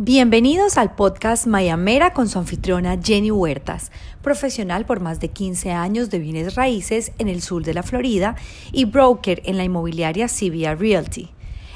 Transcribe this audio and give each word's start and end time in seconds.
Bienvenidos 0.00 0.78
al 0.78 0.94
podcast 0.94 1.48
Mayamera 1.48 2.12
con 2.12 2.28
su 2.28 2.38
anfitriona 2.38 3.00
Jenny 3.02 3.32
Huertas, 3.32 3.90
profesional 4.22 4.86
por 4.86 5.00
más 5.00 5.18
de 5.18 5.30
15 5.30 5.72
años 5.72 6.08
de 6.08 6.20
bienes 6.20 6.54
raíces 6.54 7.10
en 7.18 7.26
el 7.26 7.42
sur 7.42 7.64
de 7.64 7.74
la 7.74 7.82
Florida 7.82 8.36
y 8.70 8.84
broker 8.84 9.42
en 9.44 9.56
la 9.56 9.64
inmobiliaria 9.64 10.28
CBA 10.28 10.76
Realty. 10.76 11.30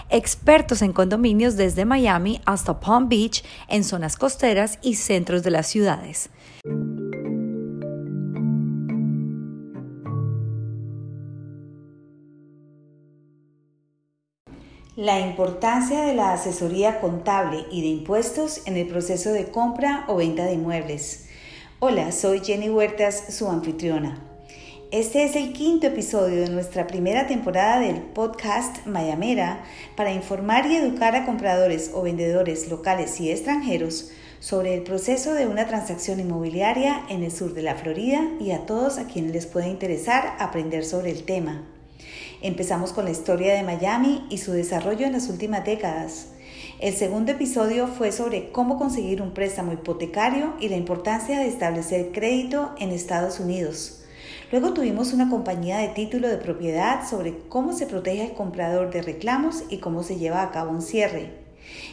Expertos 0.08 0.82
en 0.82 0.92
condominios 0.92 1.56
desde 1.56 1.84
Miami 1.84 2.40
hasta 2.44 2.78
Palm 2.78 3.08
Beach, 3.08 3.42
en 3.66 3.82
zonas 3.82 4.14
costeras 4.14 4.78
y 4.82 4.94
centros 4.94 5.42
de 5.42 5.50
las 5.50 5.66
ciudades. 5.66 6.30
La 14.96 15.18
importancia 15.20 16.02
de 16.02 16.14
la 16.14 16.34
asesoría 16.34 17.00
contable 17.00 17.64
y 17.70 17.80
de 17.80 17.86
impuestos 17.86 18.60
en 18.66 18.76
el 18.76 18.86
proceso 18.88 19.32
de 19.32 19.46
compra 19.46 20.04
o 20.06 20.16
venta 20.16 20.44
de 20.44 20.52
inmuebles. 20.52 21.28
Hola, 21.78 22.12
soy 22.12 22.40
Jenny 22.40 22.68
Huertas, 22.68 23.34
su 23.34 23.48
anfitriona. 23.48 24.22
Este 24.90 25.24
es 25.24 25.34
el 25.34 25.54
quinto 25.54 25.86
episodio 25.86 26.42
de 26.42 26.50
nuestra 26.50 26.86
primera 26.86 27.26
temporada 27.26 27.80
del 27.80 28.02
podcast 28.02 28.84
Mayamera 28.84 29.64
para 29.96 30.12
informar 30.12 30.66
y 30.66 30.76
educar 30.76 31.16
a 31.16 31.24
compradores 31.24 31.92
o 31.94 32.02
vendedores 32.02 32.68
locales 32.68 33.18
y 33.18 33.30
extranjeros 33.30 34.10
sobre 34.40 34.74
el 34.74 34.82
proceso 34.82 35.32
de 35.32 35.46
una 35.46 35.66
transacción 35.66 36.20
inmobiliaria 36.20 37.06
en 37.08 37.22
el 37.22 37.32
sur 37.32 37.54
de 37.54 37.62
la 37.62 37.76
Florida 37.76 38.28
y 38.38 38.50
a 38.50 38.66
todos 38.66 38.98
a 38.98 39.06
quienes 39.06 39.32
les 39.32 39.46
pueda 39.46 39.68
interesar 39.68 40.36
aprender 40.38 40.84
sobre 40.84 41.12
el 41.12 41.24
tema. 41.24 41.62
Empezamos 42.42 42.92
con 42.92 43.04
la 43.04 43.12
historia 43.12 43.54
de 43.54 43.62
Miami 43.62 44.26
y 44.28 44.38
su 44.38 44.50
desarrollo 44.50 45.06
en 45.06 45.12
las 45.12 45.28
últimas 45.28 45.64
décadas. 45.64 46.26
El 46.80 46.92
segundo 46.92 47.30
episodio 47.30 47.86
fue 47.86 48.10
sobre 48.10 48.50
cómo 48.50 48.78
conseguir 48.78 49.22
un 49.22 49.32
préstamo 49.32 49.72
hipotecario 49.72 50.54
y 50.58 50.68
la 50.68 50.76
importancia 50.76 51.38
de 51.38 51.46
establecer 51.46 52.10
crédito 52.10 52.72
en 52.80 52.90
Estados 52.90 53.38
Unidos. 53.38 54.02
Luego 54.50 54.72
tuvimos 54.72 55.12
una 55.12 55.30
compañía 55.30 55.78
de 55.78 55.88
título 55.88 56.26
de 56.26 56.36
propiedad 56.36 57.08
sobre 57.08 57.38
cómo 57.48 57.72
se 57.74 57.86
protege 57.86 58.22
al 58.22 58.34
comprador 58.34 58.90
de 58.90 59.02
reclamos 59.02 59.62
y 59.68 59.78
cómo 59.78 60.02
se 60.02 60.16
lleva 60.16 60.42
a 60.42 60.50
cabo 60.50 60.72
un 60.72 60.82
cierre. 60.82 61.30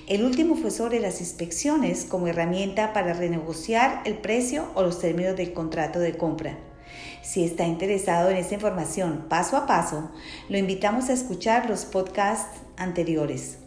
El 0.07 0.25
último 0.25 0.55
fue 0.55 0.71
sobre 0.71 0.99
las 0.99 1.21
inspecciones 1.21 2.05
como 2.05 2.25
herramienta 2.25 2.91
para 2.91 3.13
renegociar 3.13 4.01
el 4.05 4.15
precio 4.15 4.65
o 4.73 4.81
los 4.81 4.99
términos 4.99 5.37
del 5.37 5.53
contrato 5.53 5.99
de 5.99 6.17
compra. 6.17 6.57
Si 7.21 7.43
está 7.43 7.65
interesado 7.65 8.29
en 8.29 8.37
esta 8.37 8.55
información 8.55 9.25
paso 9.29 9.57
a 9.57 9.65
paso, 9.67 10.11
lo 10.47 10.57
invitamos 10.57 11.09
a 11.09 11.13
escuchar 11.13 11.69
los 11.69 11.85
podcasts 11.85 12.61
anteriores. 12.77 13.57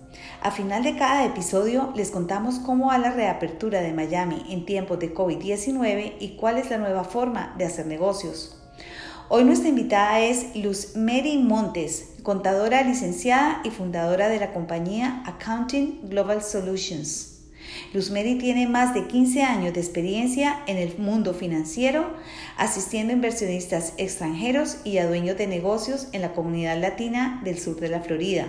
A 0.43 0.51
final 0.51 0.83
de 0.83 0.97
cada 0.97 1.25
episodio 1.25 1.93
les 1.95 2.11
contamos 2.11 2.59
cómo 2.59 2.89
va 2.89 2.99
la 2.99 3.13
reapertura 3.13 3.81
de 3.81 3.93
Miami 3.93 4.45
en 4.49 4.67
tiempos 4.67 4.99
de 4.99 5.15
COVID-19 5.15 6.15
y 6.19 6.37
cuál 6.37 6.59
es 6.59 6.71
la 6.71 6.79
nueva 6.79 7.05
forma 7.05 7.55
de 7.59 7.65
hacer 7.65 7.87
negocios. 7.87 8.59
Hoy 9.29 9.45
nuestra 9.45 9.69
invitada 9.69 10.21
es 10.21 10.55
Luz 10.57 10.97
Mary 10.97 11.39
Montes, 11.39 12.15
contadora 12.23 12.83
licenciada 12.83 13.61
y 13.65 13.71
fundadora 13.71 14.29
de 14.29 14.41
la 14.41 14.53
compañía 14.53 15.23
Accounting 15.27 16.09
Global 16.09 16.43
Solutions. 16.43 17.32
Luzmeri 17.93 18.37
tiene 18.37 18.67
más 18.67 18.95
de 18.95 19.07
15 19.07 19.43
años 19.43 19.75
de 19.75 19.81
experiencia 19.81 20.63
en 20.67 20.77
el 20.77 20.97
mundo 20.99 21.35
financiero, 21.35 22.15
asistiendo 22.57 23.13
a 23.13 23.17
inversionistas 23.17 23.95
extranjeros 23.99 24.79
y 24.85 24.99
a 24.99 25.07
dueños 25.07 25.37
de 25.37 25.47
negocios 25.47 26.09
en 26.13 26.23
la 26.23 26.33
comunidad 26.33 26.81
latina 26.81 27.41
del 27.45 27.59
sur 27.59 27.81
de 27.81 27.89
la 27.89 28.01
Florida. 28.01 28.47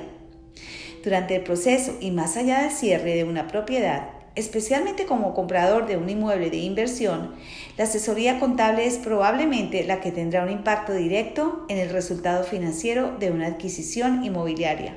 Durante 1.03 1.35
el 1.35 1.43
proceso 1.43 1.97
y 1.99 2.11
más 2.11 2.37
allá 2.37 2.61
del 2.61 2.71
cierre 2.71 3.15
de 3.15 3.23
una 3.25 3.47
propiedad, 3.47 4.09
especialmente 4.35 5.05
como 5.05 5.33
comprador 5.33 5.85
de 5.85 5.97
un 5.97 6.09
inmueble 6.09 6.49
de 6.49 6.57
inversión, 6.57 7.35
la 7.77 7.83
asesoría 7.83 8.39
contable 8.39 8.85
es 8.85 8.97
probablemente 8.97 9.83
la 9.83 9.99
que 9.99 10.11
tendrá 10.11 10.43
un 10.43 10.51
impacto 10.51 10.93
directo 10.93 11.65
en 11.69 11.77
el 11.77 11.89
resultado 11.89 12.43
financiero 12.43 13.15
de 13.19 13.31
una 13.31 13.47
adquisición 13.47 14.23
inmobiliaria. 14.23 14.95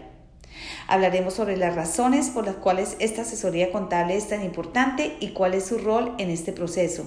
Hablaremos 0.88 1.34
sobre 1.34 1.56
las 1.56 1.74
razones 1.74 2.30
por 2.30 2.46
las 2.46 2.56
cuales 2.56 2.96
esta 2.98 3.22
asesoría 3.22 3.72
contable 3.72 4.16
es 4.16 4.28
tan 4.28 4.44
importante 4.44 5.16
y 5.20 5.28
cuál 5.28 5.54
es 5.54 5.66
su 5.66 5.78
rol 5.78 6.14
en 6.18 6.30
este 6.30 6.52
proceso. 6.52 7.04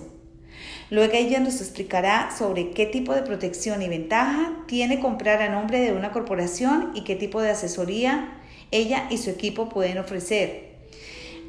Luego 0.89 1.13
ella 1.13 1.39
nos 1.39 1.61
explicará 1.61 2.31
sobre 2.35 2.71
qué 2.71 2.85
tipo 2.85 3.13
de 3.13 3.21
protección 3.21 3.81
y 3.81 3.89
ventaja 3.89 4.63
tiene 4.65 4.99
comprar 4.99 5.41
a 5.41 5.49
nombre 5.49 5.79
de 5.79 5.93
una 5.93 6.11
corporación 6.11 6.91
y 6.95 7.03
qué 7.03 7.15
tipo 7.15 7.41
de 7.41 7.51
asesoría 7.51 8.35
ella 8.71 9.07
y 9.09 9.17
su 9.17 9.29
equipo 9.29 9.69
pueden 9.69 9.97
ofrecer. 9.97 10.69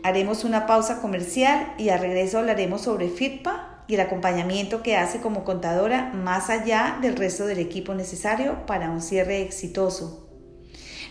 Haremos 0.03 0.45
una 0.45 0.67
pausa 0.67 1.01
comercial 1.01 1.75
y 1.79 1.91
al 1.91 2.01
regreso 2.01 2.39
hablaremos 2.39 2.83
sobre 2.83 3.09
FITPA 3.09 3.85
y 3.87 3.95
el 3.95 4.01
acompañamiento 4.01 4.83
que 4.83 4.97
hace 4.97 5.21
como 5.21 5.45
contadora 5.45 6.13
más 6.15 6.49
allá 6.49 6.99
del 7.03 7.17
resto 7.17 7.47
del 7.47 7.59
equipo 7.59 7.95
necesario 7.95 8.65
para 8.67 8.91
un 8.91 9.03
cierre 9.03 9.43
exitoso. 9.43 10.30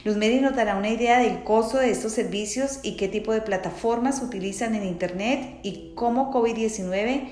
Luzmeri 0.06 0.40
nos 0.40 0.56
dará 0.56 0.78
una 0.78 0.90
idea 0.90 1.20
del 1.20 1.44
costo 1.44 1.78
de 1.78 1.90
estos 1.90 2.14
servicios 2.14 2.80
y 2.84 2.96
qué 2.96 3.10
tipo 3.10 3.34
de 3.34 3.42
plataformas 3.42 4.24
utilizan 4.24 4.74
en 4.74 4.86
Internet 4.86 5.60
y 5.62 5.94
cómo 5.94 6.32
COVID-19 6.32 7.30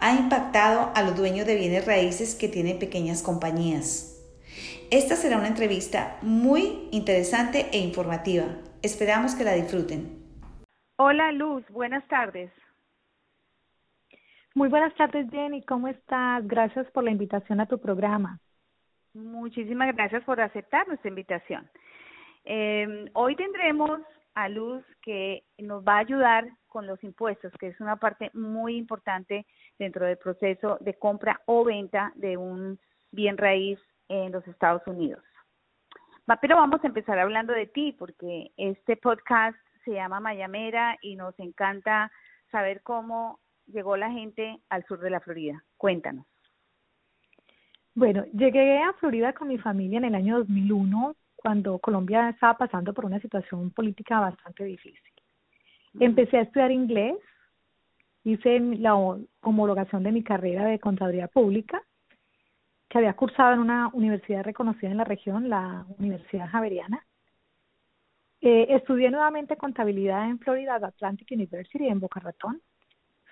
ha 0.00 0.12
impactado 0.12 0.92
a 0.94 1.02
los 1.02 1.16
dueños 1.16 1.46
de 1.46 1.56
bienes 1.56 1.86
raíces 1.86 2.34
que 2.34 2.48
tienen 2.48 2.78
pequeñas 2.78 3.22
compañías. 3.22 4.18
Esta 4.90 5.16
será 5.16 5.38
una 5.38 5.48
entrevista 5.48 6.18
muy 6.20 6.88
interesante 6.90 7.70
e 7.72 7.78
informativa. 7.78 8.44
Esperamos 8.82 9.34
que 9.34 9.44
la 9.44 9.54
disfruten. 9.54 10.20
Hola 10.96 11.32
Luz, 11.32 11.64
buenas 11.70 12.06
tardes. 12.08 12.50
Muy 14.54 14.68
buenas 14.68 14.94
tardes 14.94 15.26
Jenny, 15.30 15.62
¿cómo 15.62 15.88
estás? 15.88 16.46
Gracias 16.46 16.86
por 16.90 17.02
la 17.02 17.12
invitación 17.12 17.60
a 17.60 17.66
tu 17.66 17.78
programa. 17.78 18.40
Muchísimas 19.14 19.94
gracias 19.96 20.22
por 20.24 20.38
aceptar 20.40 20.86
nuestra 20.86 21.08
invitación. 21.08 21.68
Eh, 22.44 23.10
hoy 23.14 23.36
tendremos 23.36 24.00
a 24.34 24.48
Luz 24.48 24.84
que 25.02 25.44
nos 25.58 25.84
va 25.84 25.96
a 25.96 26.00
ayudar 26.00 26.48
con 26.68 26.86
los 26.86 27.02
impuestos, 27.02 27.52
que 27.58 27.68
es 27.68 27.80
una 27.80 27.96
parte 27.96 28.30
muy 28.32 28.76
importante 28.76 29.46
dentro 29.78 30.06
del 30.06 30.16
proceso 30.18 30.78
de 30.80 30.94
compra 30.94 31.40
o 31.46 31.64
venta 31.64 32.12
de 32.14 32.36
un 32.36 32.78
bien 33.10 33.36
raíz 33.36 33.78
en 34.08 34.32
los 34.32 34.46
Estados 34.46 34.82
Unidos. 34.86 35.22
Pero 36.40 36.56
vamos 36.56 36.82
a 36.84 36.86
empezar 36.86 37.18
hablando 37.18 37.52
de 37.52 37.66
ti, 37.66 37.92
porque 37.98 38.52
este 38.56 38.96
podcast 38.96 39.58
se 39.84 39.92
llama 39.92 40.20
Mayamera 40.20 40.96
y 41.02 41.16
nos 41.16 41.36
encanta 41.40 42.12
saber 42.52 42.82
cómo 42.82 43.40
llegó 43.66 43.96
la 43.96 44.10
gente 44.10 44.60
al 44.68 44.84
sur 44.86 45.00
de 45.00 45.10
la 45.10 45.20
Florida. 45.20 45.64
Cuéntanos. 45.76 46.26
Bueno, 47.94 48.24
llegué 48.32 48.78
a 48.78 48.92
Florida 48.94 49.32
con 49.32 49.48
mi 49.48 49.58
familia 49.58 49.98
en 49.98 50.04
el 50.04 50.14
año 50.14 50.38
2001 50.38 51.16
cuando 51.42 51.78
Colombia 51.78 52.28
estaba 52.28 52.58
pasando 52.58 52.92
por 52.92 53.06
una 53.06 53.18
situación 53.18 53.70
política 53.70 54.20
bastante 54.20 54.64
difícil. 54.64 55.12
Empecé 55.98 56.36
a 56.36 56.42
estudiar 56.42 56.70
inglés, 56.70 57.16
hice 58.24 58.60
la 58.60 58.94
homologación 58.94 60.02
de 60.02 60.12
mi 60.12 60.22
carrera 60.22 60.66
de 60.66 60.78
contaduría 60.78 61.28
pública, 61.28 61.82
que 62.88 62.98
había 62.98 63.14
cursado 63.14 63.54
en 63.54 63.60
una 63.60 63.88
universidad 63.94 64.44
reconocida 64.44 64.90
en 64.90 64.98
la 64.98 65.04
región, 65.04 65.48
la 65.48 65.86
Universidad 65.98 66.48
Javeriana. 66.50 67.04
Eh, 68.42 68.66
estudié 68.70 69.10
nuevamente 69.10 69.56
contabilidad 69.56 70.28
en 70.28 70.38
Florida 70.40 70.74
Atlantic 70.74 71.28
University 71.30 71.86
en 71.86 72.00
Boca 72.00 72.20
Ratón, 72.20 72.60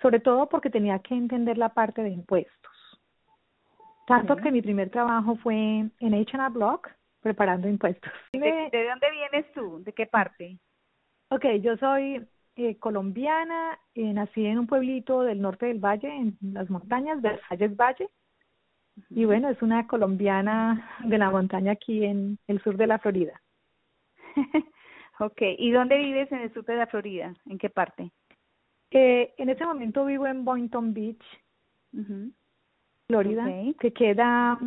sobre 0.01 0.19
todo 0.19 0.49
porque 0.49 0.69
tenía 0.69 0.99
que 0.99 1.13
entender 1.13 1.57
la 1.57 1.69
parte 1.69 2.01
de 2.01 2.09
impuestos. 2.09 2.73
Tanto 4.07 4.35
que 4.37 4.51
mi 4.51 4.61
primer 4.63 4.89
trabajo 4.89 5.35
fue 5.35 5.55
en 5.99 6.13
H&R 6.13 6.49
Block, 6.49 6.89
preparando 7.21 7.67
impuestos. 7.67 8.11
¿De, 8.31 8.39
dónde 8.39 9.11
vienes 9.11 9.51
tú? 9.53 9.83
¿De 9.83 9.93
qué 9.93 10.05
parte? 10.05 10.57
Ok, 11.29 11.45
yo 11.61 11.77
soy 11.77 12.25
eh, 12.55 12.77
colombiana, 12.77 13.79
eh, 13.93 14.13
nací 14.13 14.45
en 14.45 14.59
un 14.59 14.67
pueblito 14.67 15.21
del 15.21 15.41
norte 15.41 15.67
del 15.67 15.79
valle, 15.79 16.09
en 16.09 16.37
las 16.41 16.69
montañas, 16.69 17.21
Versalles 17.21 17.75
Valle. 17.75 18.09
Y 19.09 19.25
bueno, 19.25 19.49
es 19.49 19.61
una 19.61 19.87
colombiana 19.87 20.97
de 21.05 21.17
la 21.17 21.29
montaña 21.29 21.73
aquí 21.73 22.03
en 22.03 22.37
el 22.47 22.61
sur 22.61 22.75
de 22.75 22.87
la 22.87 22.99
Florida. 22.99 23.41
ok, 25.19 25.41
¿y 25.57 25.71
dónde 25.71 25.97
vives 25.97 26.31
en 26.31 26.39
el 26.39 26.53
sur 26.53 26.65
de 26.65 26.75
la 26.75 26.87
Florida? 26.87 27.33
¿En 27.45 27.57
qué 27.57 27.69
parte? 27.69 28.11
Eh, 28.91 29.33
en 29.37 29.49
este 29.49 29.65
momento 29.65 30.05
vivo 30.05 30.25
en 30.27 30.43
Boynton 30.43 30.93
Beach, 30.93 31.23
Florida, 33.07 33.45
que 33.79 33.93
queda 33.93 34.59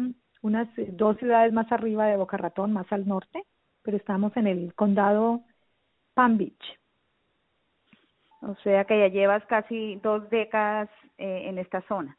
unas 0.42 0.68
eh, 0.78 0.88
dos 0.92 1.16
ciudades 1.18 1.52
más 1.52 1.70
arriba 1.72 2.06
de 2.06 2.16
Boca 2.16 2.36
Ratón, 2.36 2.72
más 2.72 2.92
al 2.92 3.06
norte, 3.06 3.44
pero 3.82 3.96
estamos 3.96 4.36
en 4.36 4.46
el 4.46 4.74
condado 4.74 5.42
Palm 6.14 6.36
Beach. 6.36 6.78
O 8.42 8.54
sea 8.56 8.84
que 8.84 8.98
ya 8.98 9.08
llevas 9.08 9.44
casi 9.46 9.96
dos 10.02 10.28
décadas 10.28 10.90
eh, 11.16 11.44
en 11.48 11.58
esta 11.58 11.80
zona. 11.82 12.18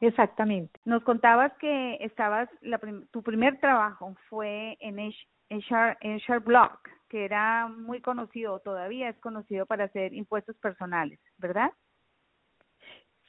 Exactamente. 0.00 0.80
Nos 0.84 1.02
contabas 1.04 1.52
que 1.58 1.96
estabas, 2.00 2.48
la 2.60 2.78
tu 3.10 3.22
primer 3.22 3.58
trabajo 3.60 4.14
fue 4.28 4.76
en 4.80 5.12
Eshar 5.48 6.40
Block, 6.40 6.88
que 7.08 7.24
era 7.24 7.68
muy 7.68 8.00
conocido, 8.00 8.58
todavía 8.58 9.08
es 9.08 9.18
conocido 9.20 9.66
para 9.66 9.84
hacer 9.84 10.12
impuestos 10.12 10.56
personales, 10.56 11.20
¿verdad? 11.38 11.70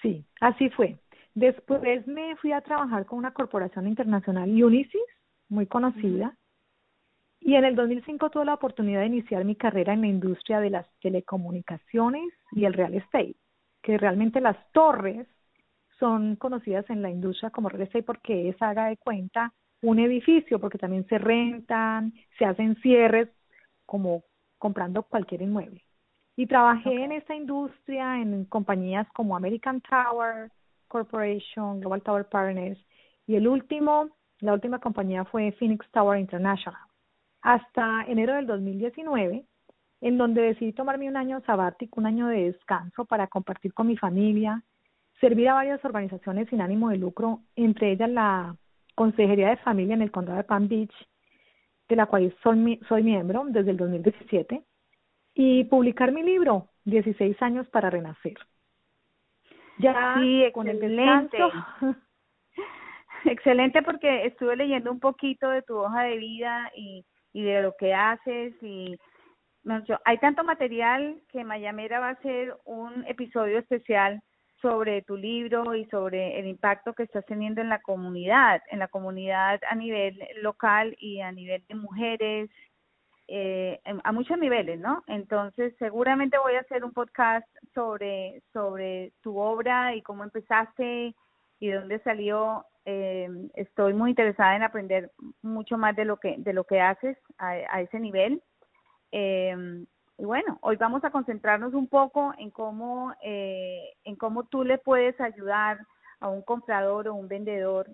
Sí, 0.02 0.26
así 0.42 0.70
fue. 0.72 0.98
Después 1.36 2.08
me 2.08 2.38
fui 2.38 2.54
a 2.54 2.62
trabajar 2.62 3.06
con 3.06 3.20
una 3.20 3.34
corporación 3.34 3.88
internacional, 3.88 4.50
Unisys, 4.50 5.02
muy 5.50 5.68
conocida. 5.68 6.34
Y 7.42 7.56
en 7.56 7.66
el 7.66 7.76
2005 7.76 8.30
tuve 8.30 8.46
la 8.46 8.54
oportunidad 8.54 9.02
de 9.02 9.08
iniciar 9.08 9.44
mi 9.44 9.58
carrera 9.58 9.94
en 9.94 10.02
la 10.02 10.08
industria 10.08 10.62
de 10.62 10.70
las 10.70 10.88
telecomunicaciones 11.02 12.24
y 12.54 12.64
el 12.64 12.74
real 12.74 12.94
estate, 12.96 13.36
que 13.84 13.98
realmente 13.98 14.40
las 14.40 14.56
torres 14.72 15.28
son 16.00 16.38
conocidas 16.38 16.90
en 16.90 17.02
la 17.02 17.10
industria 17.10 17.50
como 17.50 17.68
real 17.68 17.84
estate 17.84 18.04
porque 18.04 18.50
es, 18.50 18.62
haga 18.62 18.86
de 18.86 18.98
cuenta, 18.98 19.54
un 19.82 20.00
edificio, 20.00 20.60
porque 20.60 20.78
también 20.78 21.06
se 21.08 21.18
rentan, 21.18 22.14
se 22.40 22.46
hacen 22.46 22.78
cierres 22.78 23.28
como 23.86 24.24
comprando 24.58 25.04
cualquier 25.04 25.42
inmueble. 25.42 25.84
Y 26.38 26.48
trabajé 26.48 27.04
en 27.04 27.12
esta 27.12 27.36
industria 27.36 28.22
en 28.22 28.46
compañías 28.46 29.08
como 29.14 29.36
American 29.36 29.82
Tower 29.82 30.50
Corporation, 30.88 31.80
Global 31.80 32.02
Tower 32.02 32.26
Partners 32.26 32.80
y 33.28 33.36
el 33.36 33.48
último, 33.48 34.10
la 34.40 34.54
última 34.54 34.80
compañía 34.80 35.26
fue 35.26 35.52
Phoenix 35.54 35.90
Tower 35.92 36.20
International. 36.20 36.80
Hasta 37.42 38.06
enero 38.08 38.36
del 38.36 38.48
2019, 38.48 39.46
en 40.02 40.18
donde 40.18 40.42
decidí 40.42 40.74
tomarme 40.74 41.08
un 41.08 41.18
año 41.18 41.42
sabático, 41.46 42.00
un 42.00 42.06
año 42.06 42.28
de 42.28 42.52
descanso 42.52 43.06
para 43.06 43.28
compartir 43.28 43.74
con 43.74 43.88
mi 43.88 43.98
familia, 43.98 44.64
servir 45.20 45.50
a 45.50 45.56
varias 45.56 45.84
organizaciones 45.86 46.50
sin 46.50 46.62
ánimo 46.62 46.90
de 46.90 46.98
lucro, 46.98 47.42
entre 47.56 47.92
ellas 47.92 48.10
la 48.10 48.56
Consejería 48.96 49.50
de 49.50 49.58
Familia 49.58 49.96
en 49.96 50.02
el 50.02 50.12
Condado 50.12 50.38
de 50.38 50.44
Palm 50.44 50.68
Beach, 50.68 50.94
de 51.90 51.96
la 51.96 52.06
cual 52.06 52.36
soy, 52.42 52.80
soy 52.88 53.04
miembro 53.04 53.44
desde 53.48 53.72
el 53.72 53.78
2017, 53.78 54.64
y 55.34 55.66
publicar 55.66 56.12
mi 56.12 56.24
libro, 56.24 56.70
16 56.86 57.42
años 57.42 57.68
para 57.68 57.90
renacer. 57.90 58.38
Ya 59.78 60.16
sí, 60.20 60.50
con 60.54 60.68
el 60.68 60.80
descanso. 60.80 61.52
excelente 63.26 63.82
porque 63.82 64.26
estuve 64.26 64.56
leyendo 64.56 64.92
un 64.92 65.00
poquito 65.00 65.50
de 65.50 65.62
tu 65.64 65.78
hoja 65.78 66.04
de 66.04 66.18
vida 66.18 66.72
y, 66.76 67.06
y 67.34 67.44
de 67.44 67.62
lo 67.62 67.76
que 67.78 67.94
haces 67.94 68.54
y 68.62 68.98
hay 70.04 70.18
tanto 70.20 70.44
material 70.44 71.22
que 71.30 71.44
Mayamera 71.44 72.00
va 72.00 72.10
a 72.10 72.12
hacer 72.12 72.56
un 72.66 73.04
episodio 73.08 73.58
especial 73.58 74.22
sobre 74.62 75.02
tu 75.02 75.18
libro 75.18 75.76
y 75.76 75.86
sobre 75.86 76.40
el 76.40 76.48
impacto 76.48 76.94
que 76.94 77.04
estás 77.04 77.26
teniendo 77.26 77.62
en 77.62 77.70
la 77.70 77.82
comunidad, 77.82 78.62
en 78.72 78.80
la 78.80 78.88
comunidad 78.88 79.60
a 79.70 79.76
nivel 79.76 80.20
local 80.42 80.96
y 81.00 81.22
a 81.22 81.32
nivel 81.32 81.64
de 81.68 81.76
mujeres, 81.76 82.50
eh, 83.28 83.82
a 84.04 84.12
muchos 84.12 84.38
niveles, 84.38 84.80
¿no? 84.80 85.04
Entonces, 85.08 85.74
seguramente 85.80 86.38
voy 86.38 86.56
a 86.56 86.62
hacer 86.62 86.84
un 86.84 86.94
podcast 86.94 87.48
sobre, 87.74 88.42
sobre 88.54 89.14
tu 89.22 89.38
obra 89.38 89.96
y 89.96 90.02
cómo 90.02 90.24
empezaste 90.24 91.16
y 91.60 91.68
de 91.68 91.76
dónde 91.76 92.00
salió. 92.00 92.66
Eh, 92.86 93.30
estoy 93.56 93.94
muy 93.94 94.12
interesada 94.12 94.56
en 94.56 94.64
aprender 94.64 95.12
mucho 95.42 95.78
más 95.78 95.96
de 95.96 96.06
lo 96.06 96.18
que, 96.18 96.36
de 96.38 96.54
lo 96.54 96.66
que 96.66 96.82
haces 96.82 97.18
a, 97.38 97.50
a 97.50 97.82
ese 97.82 98.00
nivel. 98.00 98.42
Eh, 99.12 99.86
y 100.18 100.24
bueno, 100.24 100.58
hoy 100.62 100.78
vamos 100.78 101.04
a 101.04 101.12
concentrarnos 101.12 101.74
un 101.74 101.88
poco 101.88 102.34
en 102.38 102.50
cómo, 102.50 103.14
eh, 103.22 103.94
en 104.06 104.16
cómo 104.16 104.46
tú 104.46 104.64
le 104.64 104.78
puedes 104.78 105.20
ayudar 105.20 105.80
a 106.22 106.30
un 106.30 106.42
comprador 106.42 107.08
o 107.08 107.16
un 107.16 107.28
vendedor 107.28 107.90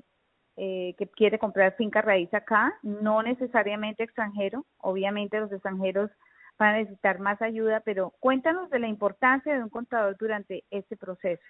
eh, 0.58 0.96
que 0.98 1.08
quiere 1.08 1.40
comprar 1.40 1.76
finca 1.76 2.02
raíz 2.02 2.34
acá, 2.34 2.74
no 2.84 3.24
necesariamente 3.24 4.04
extranjero, 4.04 4.66
obviamente 4.78 5.40
los 5.40 5.52
extranjeros 5.52 6.12
van 6.60 6.76
a 6.76 6.78
necesitar 6.80 7.20
más 7.20 7.42
ayuda, 7.42 7.82
pero 7.82 8.14
cuéntanos 8.20 8.70
de 8.70 8.80
la 8.80 8.88
importancia 8.88 9.56
de 9.56 9.64
un 9.64 9.70
contador 9.70 10.16
durante 10.18 10.64
este 10.70 10.96
proceso. 10.98 11.44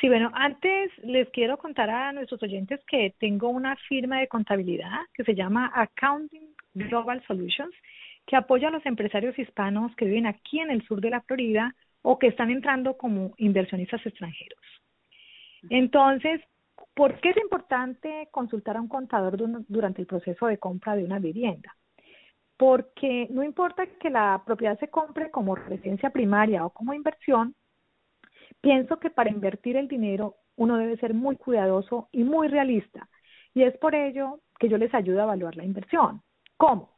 Sí, 0.00 0.08
bueno, 0.08 0.30
antes 0.34 0.90
les 1.02 1.28
quiero 1.30 1.56
contar 1.58 1.88
a 1.88 2.12
nuestros 2.12 2.42
oyentes 2.42 2.80
que 2.86 3.14
tengo 3.18 3.48
una 3.48 3.76
firma 3.88 4.18
de 4.18 4.28
contabilidad 4.28 5.00
que 5.14 5.24
se 5.24 5.34
llama 5.34 5.70
Accounting 5.74 6.54
Global 6.74 7.22
Solutions 7.26 7.74
que 8.26 8.36
apoya 8.36 8.68
a 8.68 8.70
los 8.70 8.84
empresarios 8.86 9.38
hispanos 9.38 9.94
que 9.96 10.06
viven 10.06 10.26
aquí 10.26 10.60
en 10.60 10.70
el 10.70 10.84
sur 10.86 11.00
de 11.00 11.10
la 11.10 11.20
Florida 11.22 11.74
o 12.02 12.18
que 12.18 12.28
están 12.28 12.50
entrando 12.50 12.96
como 12.96 13.34
inversionistas 13.36 14.04
extranjeros. 14.04 14.60
Entonces, 15.70 16.40
¿por 16.94 17.20
qué 17.20 17.30
es 17.30 17.36
importante 17.36 18.28
consultar 18.30 18.76
a 18.76 18.80
un 18.80 18.88
contador 18.88 19.36
durante 19.68 20.00
el 20.00 20.06
proceso 20.06 20.46
de 20.46 20.58
compra 20.58 20.96
de 20.96 21.04
una 21.04 21.18
vivienda? 21.18 21.76
Porque 22.56 23.26
no 23.30 23.42
importa 23.42 23.86
que 23.86 24.10
la 24.10 24.42
propiedad 24.46 24.78
se 24.78 24.88
compre 24.88 25.30
como 25.30 25.56
residencia 25.56 26.10
primaria 26.10 26.64
o 26.64 26.70
como 26.70 26.94
inversión, 26.94 27.54
pienso 28.60 28.98
que 28.98 29.10
para 29.10 29.30
invertir 29.30 29.76
el 29.76 29.88
dinero 29.88 30.36
uno 30.56 30.76
debe 30.76 30.96
ser 30.98 31.14
muy 31.14 31.36
cuidadoso 31.36 32.08
y 32.12 32.22
muy 32.22 32.48
realista. 32.48 33.08
Y 33.54 33.64
es 33.64 33.76
por 33.78 33.94
ello 33.94 34.40
que 34.58 34.68
yo 34.68 34.78
les 34.78 34.94
ayudo 34.94 35.20
a 35.20 35.24
evaluar 35.24 35.56
la 35.56 35.64
inversión. 35.64 36.22
¿Cómo? 36.56 36.90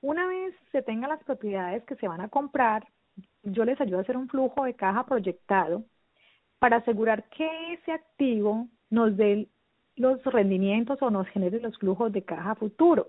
Una 0.00 0.26
vez 0.26 0.54
se 0.72 0.82
tengan 0.82 1.10
las 1.10 1.22
propiedades 1.24 1.84
que 1.84 1.96
se 1.96 2.08
van 2.08 2.22
a 2.22 2.28
comprar, 2.28 2.86
yo 3.42 3.64
les 3.64 3.80
ayudo 3.80 3.98
a 3.98 4.02
hacer 4.02 4.16
un 4.16 4.28
flujo 4.28 4.64
de 4.64 4.74
caja 4.74 5.04
proyectado 5.04 5.84
para 6.58 6.78
asegurar 6.78 7.28
que 7.28 7.74
ese 7.74 7.92
activo 7.92 8.68
nos 8.92 9.16
dé 9.16 9.48
los 9.96 10.22
rendimientos 10.24 11.00
o 11.00 11.10
nos 11.10 11.26
genere 11.28 11.60
los 11.60 11.76
flujos 11.78 12.12
de 12.12 12.22
caja 12.22 12.54
futuros. 12.54 13.08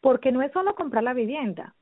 Porque 0.00 0.30
no 0.30 0.42
es 0.42 0.52
solo 0.52 0.74
comprar 0.74 1.02
la 1.02 1.14
vivienda. 1.14 1.74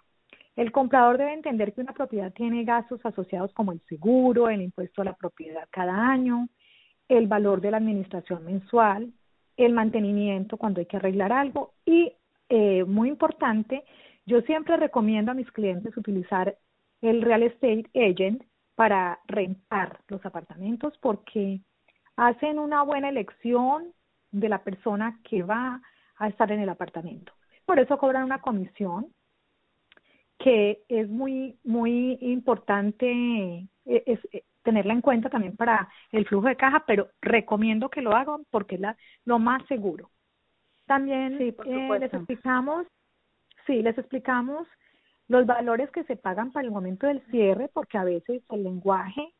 El 0.55 0.73
comprador 0.73 1.19
debe 1.19 1.34
entender 1.34 1.75
que 1.75 1.82
una 1.82 1.93
propiedad 1.93 2.32
tiene 2.32 2.64
gastos 2.64 3.05
asociados 3.05 3.52
como 3.52 3.73
el 3.73 3.81
seguro, 3.88 4.49
el 4.49 4.62
impuesto 4.62 5.02
a 5.02 5.05
la 5.05 5.14
propiedad 5.14 5.69
cada 5.70 6.08
año, 6.08 6.49
el 7.08 7.26
valor 7.26 7.61
de 7.61 7.73
la 7.73 7.76
administración 7.76 8.44
mensual, 8.44 9.12
el 9.56 9.73
mantenimiento 9.73 10.56
cuando 10.56 10.81
hay 10.81 10.87
que 10.87 10.96
arreglar 10.96 11.32
algo 11.32 11.75
y, 11.84 12.12
eh, 12.49 12.84
muy 12.84 13.08
importante, 13.08 13.84
yo 14.25 14.40
siempre 14.43 14.76
recomiendo 14.76 15.32
a 15.32 15.34
mis 15.34 15.50
clientes 15.50 15.96
utilizar 15.96 16.56
el 17.02 17.23
real 17.23 17.43
estate 17.43 17.84
agent 17.94 18.43
para 18.76 19.19
rentar 19.26 20.00
los 20.08 20.25
apartamentos 20.25 20.96
porque 21.00 21.61
hacen 22.16 22.58
una 22.58 22.82
buena 22.82 23.08
elección 23.08 23.92
de 24.30 24.49
la 24.49 24.62
persona 24.62 25.18
que 25.25 25.42
va 25.42 25.80
a 26.16 26.28
estar 26.28 26.50
en 26.50 26.61
el 26.61 26.68
apartamento. 26.68 27.32
Por 27.64 27.78
eso 27.78 27.99
cobran 27.99 28.25
una 28.25 28.40
comisión 28.40 29.06
que 30.38 30.82
es 30.88 31.08
muy 31.08 31.58
muy 31.64 32.18
importante 32.20 33.06
e, 33.11 33.68
es, 33.85 34.20
eh, 34.32 34.44
tenerla 34.62 34.92
en 34.92 35.00
cuenta 35.00 35.30
también 35.30 35.56
para 35.56 35.88
el 36.12 36.26
flujo 36.26 36.49
de 36.49 36.56
caja, 36.56 36.85
pero 36.87 37.08
recomiendo 37.23 37.88
que 37.88 38.02
lo 38.02 38.14
hagan 38.14 38.44
porque 38.50 38.75
es 38.75 38.80
la, 38.80 38.96
lo 39.25 39.38
más 39.38 39.64
seguro. 39.66 40.11
También 40.87 41.38
sí, 41.38 41.54
eh, 41.64 41.99
les 41.99 42.12
explicamos 42.12 42.87
Sí, 43.66 43.82
les 43.82 43.99
explicamos 43.99 44.68
los 45.28 45.44
valores 45.44 45.90
que 45.90 46.04
se 46.04 46.16
pagan 46.16 46.52
para 46.52 46.64
el 46.64 46.73
momento 46.73 47.08
del 47.08 47.20
cierre, 47.30 47.68
porque 47.73 47.99
a 47.99 48.04
veces 48.04 48.42
el 48.50 48.62
lenguaje 48.62 49.32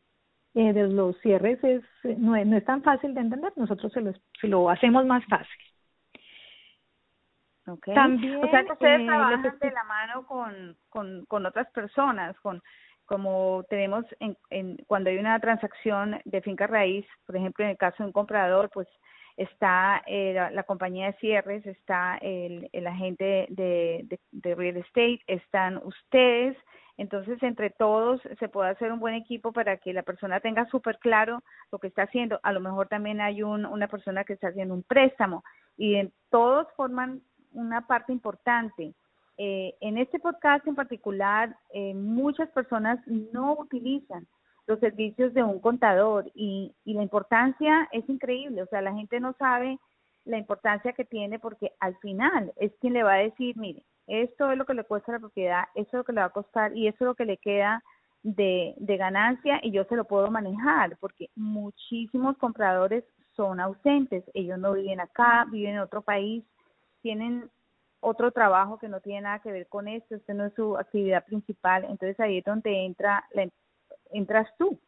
eh, 0.57 0.73
de 0.73 0.89
los 0.89 1.19
cierres 1.21 1.63
es 1.63 1.83
no, 2.19 2.35
es 2.35 2.47
no 2.47 2.57
es 2.57 2.65
tan 2.65 2.83
fácil 2.83 3.13
de 3.13 3.21
entender, 3.21 3.53
nosotros 3.57 3.93
se 3.93 4.01
lo, 4.01 4.13
se 4.41 4.49
lo 4.49 4.71
hacemos 4.71 5.05
más 5.05 5.23
fácil. 5.27 5.63
Okay. 7.67 7.95
También, 7.95 8.43
o 8.43 8.49
sea 8.49 8.65
que 8.65 8.73
ustedes 8.73 9.01
eh, 9.03 9.07
trabajan 9.07 9.43
de 9.43 9.71
la 9.71 9.85
mano 9.85 10.27
con, 10.27 10.77
con, 10.89 11.27
con 11.27 11.45
otras 11.45 11.71
personas, 11.73 12.39
con 12.41 12.63
como 13.05 13.65
tenemos 13.69 14.07
en, 14.19 14.37
en, 14.49 14.79
cuando 14.87 15.11
hay 15.11 15.19
una 15.19 15.39
transacción 15.41 16.21
de 16.25 16.41
finca 16.41 16.67
raíz, 16.67 17.07
por 17.27 17.37
ejemplo, 17.37 17.65
en 17.65 17.73
el 17.73 17.77
caso 17.77 17.97
de 17.99 18.07
un 18.07 18.13
comprador, 18.13 18.71
pues 18.73 18.89
está 19.37 20.03
eh, 20.07 20.49
la, 20.53 20.63
compañía 20.63 21.09
de 21.09 21.19
cierres, 21.19 21.67
está 21.67 22.17
el, 22.23 22.71
el 22.73 22.87
agente 22.87 23.47
de, 23.51 24.19
de, 24.33 24.55
real 24.55 24.79
estate, 24.79 25.21
están 25.27 25.77
ustedes. 25.85 26.57
Entonces, 26.99 27.43
entre 27.43 27.71
todos 27.71 28.21
se 28.38 28.49
puede 28.49 28.71
hacer 28.71 28.91
un 28.91 29.00
buen 29.00 29.15
equipo 29.15 29.53
para 29.53 29.76
que 29.76 29.93
la 29.93 30.03
persona 30.03 30.41
tenga 30.41 30.67
súper 30.67 30.99
claro 30.99 31.43
lo 31.71 31.79
que 31.79 31.88
está 31.88 32.03
haciendo. 32.03 32.41
A 32.43 32.53
lo 32.53 32.61
mejor 32.61 32.88
también 32.88 33.21
hay 33.21 33.43
un, 33.43 33.67
una 33.67 33.87
persona 33.88 34.25
que 34.25 34.33
está 34.33 34.49
haciendo 34.49 34.75
un 34.75 34.83
préstamo 34.83 35.45
y 35.76 35.97
en, 35.97 36.12
todos 36.31 36.67
forman 36.75 37.21
una 37.53 37.87
parte 37.87 38.12
importante. 38.12 38.95
Eh, 39.37 39.75
en 39.81 39.99
este 39.99 40.19
podcast 40.19 40.67
en 40.67 40.75
particular, 40.75 41.55
eh, 41.71 41.93
muchas 41.95 42.49
personas 42.50 42.99
no 43.07 43.55
utilizan 43.59 44.26
los 44.67 44.81
servicios 44.81 45.35
de 45.35 45.43
un 45.43 45.61
contador 45.61 46.31
y, 46.35 46.75
y 46.85 46.95
la 46.95 47.03
importancia 47.03 47.88
es 47.93 48.09
increíble, 48.09 48.62
o 48.62 48.67
sea, 48.67 48.81
la 48.81 48.95
gente 48.95 49.21
no 49.21 49.35
sabe 49.35 49.79
la 50.25 50.38
importancia 50.38 50.93
que 50.93 51.05
tiene 51.05 51.38
porque 51.38 51.73
al 51.79 51.97
final 51.99 52.53
es 52.57 52.73
quien 52.81 52.95
le 52.95 53.05
va 53.05 53.15
a 53.15 53.19
decir, 53.19 53.57
mire, 53.57 53.85
esto 54.07 54.51
es 54.51 54.59
lo 54.59 54.65
que 54.65 54.75
le 54.75 54.85
cuesta 54.85 55.13
la 55.13 55.19
propiedad, 55.19 55.65
esto 55.75 55.97
es 55.97 56.01
lo 56.01 56.05
que 56.05 56.13
le 56.13 56.21
va 56.21 56.27
a 56.27 56.31
costar 56.31 56.77
y 56.77 56.89
eso 56.89 56.97
es 57.01 57.07
lo 57.07 57.15
que 57.15 57.25
le 57.25 57.37
queda 57.39 57.83
de, 58.23 58.75
de 58.79 58.97
ganancia 58.97 59.61
y 59.63 59.71
yo 59.71 59.85
se 59.85 59.97
lo 59.97 60.05
puedo 60.05 60.31
manejar 60.31 60.97
porque 60.99 61.31
muchísimos 61.35 62.37
compradores 62.39 63.05
son 63.35 63.61
ausentes, 63.61 64.25
ellos 64.35 64.59
no 64.59 64.73
viven 64.73 65.01
acá, 65.01 65.47
viven 65.51 65.75
en 65.75 65.81
otro 65.81 66.03
país, 66.03 66.45
tienen 67.03 67.51
otro 68.01 68.31
trabajo 68.31 68.79
que 68.79 68.89
no 68.89 69.01
tiene 69.01 69.23
nada 69.23 69.41
que 69.41 69.53
ver 69.53 69.67
con 69.69 69.89
esto, 69.89 70.15
esto 70.15 70.35
no 70.35 70.47
es 70.47 70.55
su 70.55 70.77
actividad 70.77 71.25
principal, 71.25 71.85
entonces 71.85 72.19
ahí 72.21 72.39
es 72.39 72.45
donde 72.45 72.85
entra 72.85 73.25
la, 73.33 73.49
entras 74.13 74.49
tú 74.59 74.79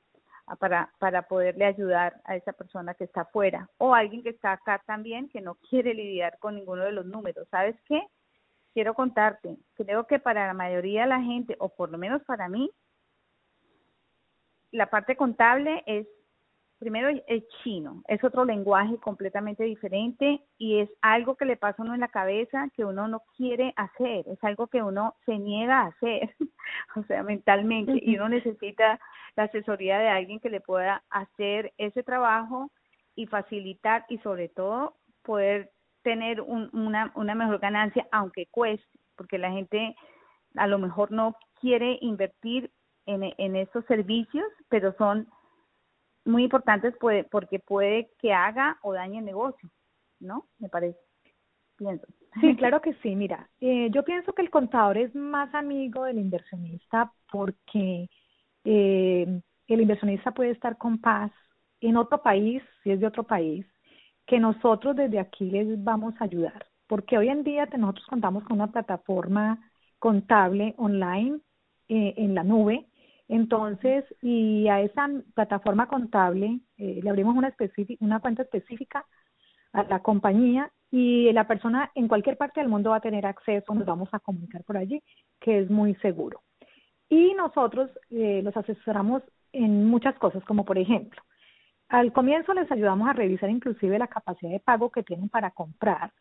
para, 0.59 0.91
para 0.99 1.23
poderle 1.23 1.65
ayudar 1.65 2.21
a 2.25 2.37
esa 2.37 2.53
persona 2.53 2.95
que 2.95 3.05
está 3.05 3.23
afuera 3.23 3.69
o 3.79 3.95
alguien 3.95 4.23
que 4.23 4.31
está 4.31 4.53
acá 4.53 4.83
también 4.87 5.29
que 5.29 5.41
no 5.41 5.57
quiere 5.69 5.95
lidiar 5.95 6.39
con 6.39 6.55
ninguno 6.55 6.85
de 6.85 6.93
los 6.93 7.07
números. 7.07 7.47
¿Sabes 7.51 7.77
qué? 7.87 8.01
Quiero 8.73 8.95
contarte, 8.95 9.57
creo 9.75 10.07
que 10.07 10.19
para 10.19 10.47
la 10.47 10.55
mayoría 10.55 11.03
de 11.03 11.09
la 11.09 11.23
gente, 11.23 11.57
o 11.59 11.69
por 11.75 11.91
lo 11.91 11.99
menos 11.99 12.23
para 12.25 12.49
mí, 12.49 12.71
la 14.71 14.91
parte 14.91 15.17
contable 15.17 15.83
es 15.87 16.07
primero 16.79 17.09
es 17.27 17.43
chino, 17.63 18.03
es 18.07 18.23
otro 18.23 18.45
lenguaje 18.45 18.99
completamente 18.99 19.65
diferente 19.65 20.41
y 20.59 20.79
es 20.79 20.89
algo 21.03 21.35
que 21.35 21.45
le 21.45 21.57
pasa 21.57 21.83
a 21.83 21.85
uno 21.85 21.95
en 21.95 22.01
la 22.01 22.09
cabeza 22.09 22.69
que 22.75 22.85
uno 22.85 23.09
no 23.09 23.23
quiere 23.37 23.75
hacer, 23.77 24.29
es 24.29 24.43
algo 24.43 24.69
que 24.69 24.83
uno 24.83 25.17
se 25.27 25.39
niega 25.39 25.81
a 25.81 25.87
hacer, 25.87 26.35
o 26.97 27.03
sea, 27.05 27.23
mentalmente, 27.23 27.99
y 28.01 28.17
uno 28.17 28.29
necesita 28.29 29.01
la 29.37 29.45
asesoría 29.45 29.99
de 29.99 30.09
alguien 30.09 30.41
que 30.41 30.51
le 30.51 30.61
pueda 30.61 31.03
hacer 31.11 31.73
ese 31.79 32.03
trabajo 32.03 32.71
y 33.17 33.27
facilitar 33.27 34.07
y 34.09 34.19
sobre 34.19 34.49
todo 34.49 34.95
poder 35.23 35.73
tener 36.02 36.40
una, 36.40 37.12
una 37.14 37.35
mejor 37.35 37.59
ganancia 37.59 38.07
aunque 38.12 38.47
cueste, 38.50 38.87
porque 39.17 39.38
la 39.38 39.50
gente 39.50 39.97
a 40.55 40.67
lo 40.67 40.78
mejor 40.78 41.11
no 41.11 41.37
quiere 41.61 41.99
invertir 42.00 42.71
en, 43.07 43.23
en 43.37 43.57
estos 43.57 43.85
servicios, 43.87 44.47
pero 44.69 44.95
son 44.97 45.28
muy 46.25 46.45
importantes 46.45 46.95
puede, 46.99 47.25
porque 47.25 47.59
puede 47.59 48.11
que 48.19 48.33
haga 48.33 48.78
o 48.83 48.93
dañe 48.93 49.19
el 49.19 49.25
negocio, 49.25 49.69
¿no? 50.21 50.47
Me 50.59 50.69
parece. 50.69 50.99
Pienso. 51.76 52.07
Sí, 52.40 52.55
claro 52.57 52.81
que 52.81 52.95
sí. 52.95 53.17
Mira, 53.17 53.49
eh, 53.61 53.88
yo 53.90 54.05
pienso 54.05 54.33
que 54.33 54.43
el 54.43 54.50
contador 54.50 54.99
es 54.99 55.14
más 55.14 55.52
amigo 55.55 56.05
del 56.05 56.19
inversionista 56.19 57.12
porque 57.31 58.09
eh, 58.64 59.40
el 59.67 59.81
inversionista 59.81 60.33
puede 60.33 60.50
estar 60.50 60.76
con 60.76 60.99
paz 61.00 61.33
en 61.81 61.97
otro 61.97 62.23
país, 62.23 62.62
si 62.83 62.90
es 62.90 63.00
de 63.00 63.07
otro 63.07 63.23
país, 63.23 63.64
que 64.28 64.38
nosotros 64.38 64.94
desde 64.94 65.18
aquí 65.18 65.50
les 65.50 65.82
vamos 65.82 66.14
a 66.20 66.25
ayudar. 66.25 66.66
Porque 66.87 67.18
hoy 67.18 67.28
en 67.28 67.42
día 67.42 67.66
nosotros 67.76 68.06
contamos 68.06 68.44
con 68.44 68.61
una 68.61 68.70
plataforma 68.70 69.58
contable 69.99 70.75
online 70.78 71.40
eh, 71.88 72.14
en 72.16 72.37
la 72.37 72.44
nube 72.44 72.87
entonces, 73.28 74.04
y 74.23 74.68
a 74.68 74.80
esa 74.80 75.08
plataforma 75.35 75.87
contable 75.87 76.61
eh, 76.78 77.00
le 77.02 77.11
abrimos 77.11 77.37
una, 77.37 78.20
cuenta 78.20 78.42
específica 78.42 79.04
a 79.75 79.82
la 79.85 80.00
compañía 80.00 80.73
y 80.90 81.30
la 81.32 81.47
persona 81.47 81.90
en 81.94 82.08
cualquier 82.08 82.38
parte 82.38 82.61
del 82.61 82.70
mundo 82.70 82.90
va 82.90 82.97
a 82.97 83.02
tener 83.02 83.26
acceso, 83.26 83.75
nos 83.75 83.85
vamos 83.85 84.08
a 84.12 84.18
comunicar 84.18 84.64
por 84.64 84.78
allí, 84.78 85.02
que 85.40 85.61
es 85.61 85.70
muy 85.70 85.94
seguro. 85.97 86.40
Y 87.11 87.35
nosotros 87.35 87.90
eh, 88.11 88.40
los 88.42 88.56
asesoramos 88.56 89.23
en 89.52 89.87
muchas 89.87 90.16
cosas, 90.18 90.42
como 90.44 90.64
por 90.64 90.78
ejemplo, 90.78 91.20
al 91.88 92.12
comienzo 92.12 92.52
les 92.54 92.71
ayudamos 92.71 93.09
a 93.09 93.14
revisar 93.14 93.50
inclusive 93.50 93.99
la 93.99 94.09
capacidad 94.09 94.50
de 94.50 94.61
pago 94.61 94.90
que 94.90 95.02
tienen 95.02 95.28
para 95.28 95.50
comprar, 95.50 96.12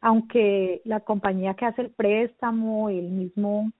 aunque 0.00 0.82
la 0.84 1.00
compañía 1.00 1.54
que 1.54 1.66
hace 1.66 1.82
el 1.82 1.90
préstamo, 1.90 2.90
el 2.90 3.10
mismo 3.10 3.70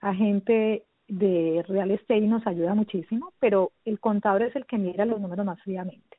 agente 0.00 0.84
de 1.06 1.64
real 1.68 1.90
estate 1.90 2.20
nos 2.22 2.46
ayuda 2.46 2.74
muchísimo, 2.74 3.32
pero 3.38 3.72
el 3.84 4.00
contador 4.00 4.42
es 4.42 4.56
el 4.56 4.66
que 4.66 4.78
mira 4.78 5.04
los 5.04 5.20
números 5.20 5.46
más 5.46 5.60
fríamente. 5.62 6.18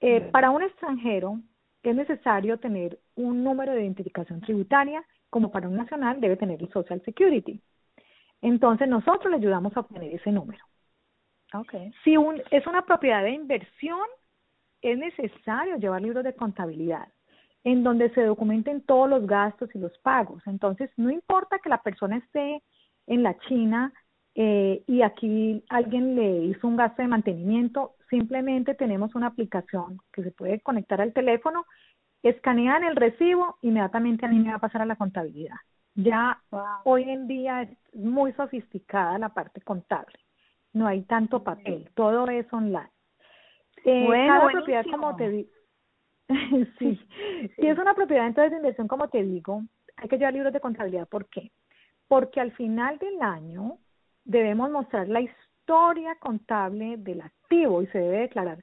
Eh, 0.00 0.20
para 0.32 0.50
un 0.50 0.62
extranjero 0.62 1.40
es 1.82 1.94
necesario 1.94 2.58
tener 2.58 2.98
un 3.14 3.44
número 3.44 3.72
de 3.72 3.82
identificación 3.82 4.40
tributaria, 4.40 5.04
como 5.30 5.50
para 5.50 5.68
un 5.68 5.76
nacional 5.76 6.20
debe 6.20 6.36
tener 6.36 6.62
el 6.62 6.70
Social 6.70 7.02
Security. 7.04 7.60
Entonces 8.40 8.88
nosotros 8.88 9.30
le 9.30 9.38
ayudamos 9.38 9.76
a 9.76 9.80
obtener 9.80 10.14
ese 10.14 10.30
número. 10.30 10.64
Okay. 11.54 11.92
Si 12.02 12.16
un, 12.16 12.42
es 12.50 12.66
una 12.66 12.82
propiedad 12.82 13.22
de 13.22 13.30
inversión, 13.30 14.06
es 14.82 14.98
necesario 14.98 15.76
llevar 15.76 16.02
libros 16.02 16.24
de 16.24 16.34
contabilidad 16.34 17.08
en 17.64 17.82
donde 17.82 18.10
se 18.10 18.22
documenten 18.22 18.82
todos 18.82 19.08
los 19.08 19.26
gastos 19.26 19.70
y 19.74 19.78
los 19.78 19.96
pagos. 19.98 20.42
Entonces, 20.46 20.90
no 20.96 21.10
importa 21.10 21.58
que 21.58 21.70
la 21.70 21.82
persona 21.82 22.18
esté 22.18 22.62
en 23.06 23.22
la 23.22 23.38
China 23.48 23.92
eh, 24.34 24.82
y 24.86 25.02
aquí 25.02 25.64
alguien 25.70 26.14
le 26.14 26.44
hizo 26.46 26.66
un 26.68 26.76
gasto 26.76 27.02
de 27.02 27.08
mantenimiento, 27.08 27.94
simplemente 28.10 28.74
tenemos 28.74 29.14
una 29.14 29.28
aplicación 29.28 29.98
que 30.12 30.22
se 30.22 30.30
puede 30.30 30.60
conectar 30.60 31.00
al 31.00 31.12
teléfono, 31.12 31.64
escanean 32.22 32.84
el 32.84 32.96
recibo, 32.96 33.58
inmediatamente 33.62 34.26
a 34.26 34.28
mí 34.28 34.38
me 34.40 34.50
va 34.50 34.56
a 34.56 34.60
pasar 34.60 34.82
a 34.82 34.86
la 34.86 34.96
contabilidad. 34.96 35.56
Ya 35.94 36.42
hoy 36.84 37.04
en 37.04 37.28
día 37.28 37.62
es 37.62 37.70
muy 37.94 38.32
sofisticada 38.32 39.18
la 39.18 39.28
parte 39.28 39.60
contable, 39.60 40.18
no 40.74 40.86
hay 40.86 41.02
tanto 41.02 41.42
papel, 41.42 41.88
todo 41.94 42.28
es 42.28 42.50
online. 42.52 42.90
Eh, 43.84 44.08
cada 44.26 44.48
propiedad, 44.48 44.84
como 44.90 45.16
te 45.16 45.28
digo, 45.30 45.50
sí. 46.78 47.00
si 47.56 47.66
es 47.66 47.78
una 47.78 47.94
propiedad 47.94 48.26
entonces 48.26 48.50
de 48.50 48.58
inversión, 48.58 48.88
como 48.88 49.08
te 49.08 49.22
digo, 49.22 49.62
hay 49.96 50.08
que 50.08 50.18
llevar 50.18 50.34
libros 50.34 50.52
de 50.52 50.60
contabilidad. 50.60 51.08
¿Por 51.08 51.26
qué? 51.28 51.50
porque 52.08 52.40
al 52.40 52.52
final 52.52 52.98
del 52.98 53.20
año 53.20 53.78
debemos 54.24 54.70
mostrar 54.70 55.08
la 55.08 55.20
historia 55.20 56.16
contable 56.20 56.96
del 56.98 57.22
activo 57.22 57.82
y 57.82 57.86
se 57.88 57.98
debe 57.98 58.18
declarar 58.18 58.62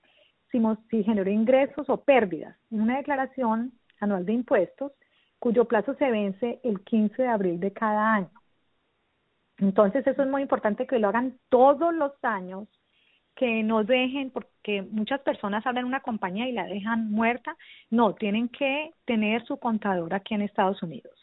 si, 0.52 0.62
si 0.90 1.04
generó 1.04 1.30
ingresos 1.30 1.90
o 1.90 2.04
pérdidas 2.04 2.58
en 2.72 2.82
una 2.82 2.98
declaración 2.98 3.72
anual 4.00 4.26
de 4.26 4.34
impuestos 4.34 4.92
cuyo 5.40 5.66
plazo 5.66 5.96
se 5.96 6.10
vence 6.12 6.60
el 6.64 6.82
15 6.82 7.24
de 7.24 7.28
abril 7.28 7.60
de 7.60 7.74
cada 7.74 8.14
año. 8.14 8.41
Entonces 9.62 10.06
eso 10.06 10.24
es 10.24 10.28
muy 10.28 10.42
importante 10.42 10.88
que 10.88 11.00
lo 11.00 11.08
hagan 11.08 11.38
todos 11.50 11.94
los 11.94 12.12
años, 12.24 12.68
que 13.36 13.64
no 13.64 13.84
dejen, 13.84 14.32
porque 14.32 14.82
muchas 14.82 15.22
personas 15.22 15.66
abren 15.66 15.86
una 15.86 16.02
compañía 16.02 16.50
y 16.50 16.52
la 16.52 16.66
dejan 16.66 17.12
muerta, 17.12 17.56
no, 17.92 18.16
tienen 18.16 18.50
que 18.50 18.92
tener 19.06 19.46
su 19.46 19.58
contador 19.58 20.14
aquí 20.14 20.34
en 20.34 20.42
Estados 20.42 20.82
Unidos. 20.82 21.14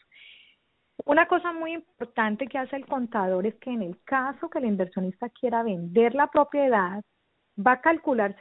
Una 1.05 1.27
cosa 1.27 1.51
muy 1.51 1.73
importante 1.73 2.47
que 2.47 2.57
hace 2.57 2.77
el 2.77 2.85
contador 2.85 3.45
es 3.45 3.55
que 3.55 3.71
en 3.71 3.81
el 3.81 4.01
caso 4.03 4.49
que 4.49 4.59
el 4.59 4.65
inversionista 4.65 5.29
quiera 5.29 5.61
vender 5.61 6.15
la 6.15 6.27
propiedad, 6.27 7.03
va 7.57 7.73
a 7.73 7.81
calcular 7.81 8.35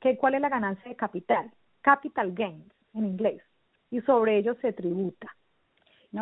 que, 0.00 0.16
cuál 0.16 0.34
es 0.34 0.40
la 0.40 0.48
ganancia 0.48 0.88
de 0.88 0.96
capital, 0.96 1.50
capital 1.80 2.32
gains 2.32 2.72
en 2.92 3.06
inglés, 3.06 3.42
y 3.90 4.00
sobre 4.00 4.38
ello 4.38 4.56
se 4.60 4.72
tributa. 4.72 5.28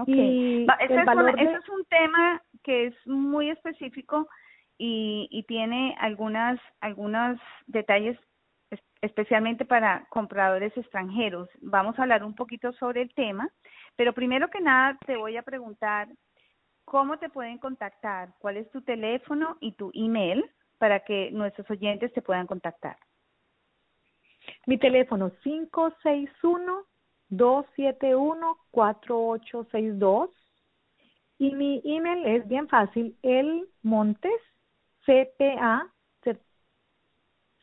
Okay. 0.00 0.66
ese, 0.80 0.94
es 0.94 1.68
un, 1.68 1.84
tema 1.84 2.42
que 2.62 2.86
es 2.86 2.94
muy 3.06 3.50
específico 3.50 4.26
y, 4.78 5.28
y 5.30 5.42
tiene 5.42 5.94
algunas 5.98 6.58
algunos 6.80 7.38
detalles 7.66 8.18
especialmente 9.02 9.64
para 9.64 10.06
compradores 10.08 10.74
extranjeros. 10.76 11.48
Vamos 11.60 11.98
a 11.98 12.02
hablar 12.02 12.24
un 12.24 12.34
poquito 12.34 12.72
sobre 12.72 13.02
el 13.02 13.12
tema, 13.14 13.50
pero 13.96 14.12
primero 14.12 14.48
que 14.48 14.60
nada 14.60 14.96
te 15.04 15.16
voy 15.16 15.36
a 15.36 15.42
preguntar 15.42 16.08
cómo 16.84 17.18
te 17.18 17.28
pueden 17.28 17.58
contactar, 17.58 18.30
cuál 18.38 18.56
es 18.56 18.70
tu 18.70 18.82
teléfono 18.82 19.56
y 19.60 19.72
tu 19.72 19.90
email 19.94 20.44
para 20.78 21.00
que 21.00 21.30
nuestros 21.32 21.68
oyentes 21.70 22.12
te 22.12 22.22
puedan 22.22 22.46
contactar. 22.46 22.96
Mi 24.66 24.78
teléfono 24.78 25.30
561-271-4862 27.32 30.30
y 31.38 31.54
mi 31.54 31.80
email 31.84 32.26
es 32.26 32.46
bien 32.46 32.68
fácil, 32.68 33.16
el 33.22 33.66
Montes, 33.82 34.40
CPA, 35.04 35.90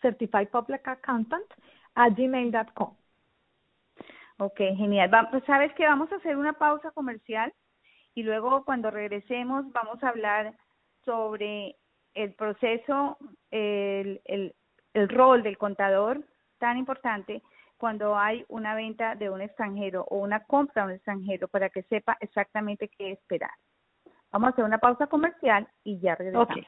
Certified 0.01 0.49
Public 0.49 0.87
Accountant, 0.87 1.45
a 1.95 2.09
gmail.com. 2.09 2.95
Ok, 4.37 4.57
genial. 4.57 5.09
Pues, 5.31 5.43
Sabes 5.45 5.73
que 5.73 5.85
vamos 5.85 6.11
a 6.11 6.15
hacer 6.15 6.37
una 6.37 6.53
pausa 6.53 6.91
comercial 6.91 7.53
y 8.15 8.23
luego 8.23 8.63
cuando 8.63 8.91
regresemos 8.91 9.69
vamos 9.71 10.01
a 10.03 10.09
hablar 10.09 10.55
sobre 11.03 11.75
el 12.13 12.33
proceso, 12.33 13.17
el, 13.51 14.21
el, 14.25 14.55
el 14.93 15.09
rol 15.09 15.43
del 15.43 15.57
contador 15.57 16.23
tan 16.57 16.77
importante 16.77 17.41
cuando 17.79 18.17
hay 18.17 18.45
una 18.49 18.75
venta 18.75 19.15
de 19.15 19.29
un 19.29 19.41
extranjero 19.41 20.05
o 20.09 20.19
una 20.19 20.43
compra 20.43 20.83
de 20.83 20.89
un 20.89 20.95
extranjero 20.95 21.47
para 21.47 21.69
que 21.69 21.83
sepa 21.83 22.17
exactamente 22.19 22.89
qué 22.89 23.13
esperar. 23.13 23.51
Vamos 24.31 24.49
a 24.49 24.51
hacer 24.51 24.65
una 24.65 24.77
pausa 24.77 25.07
comercial 25.07 25.67
y 25.83 25.99
ya 25.99 26.13
regresamos. 26.15 26.49
Okay. 26.49 26.67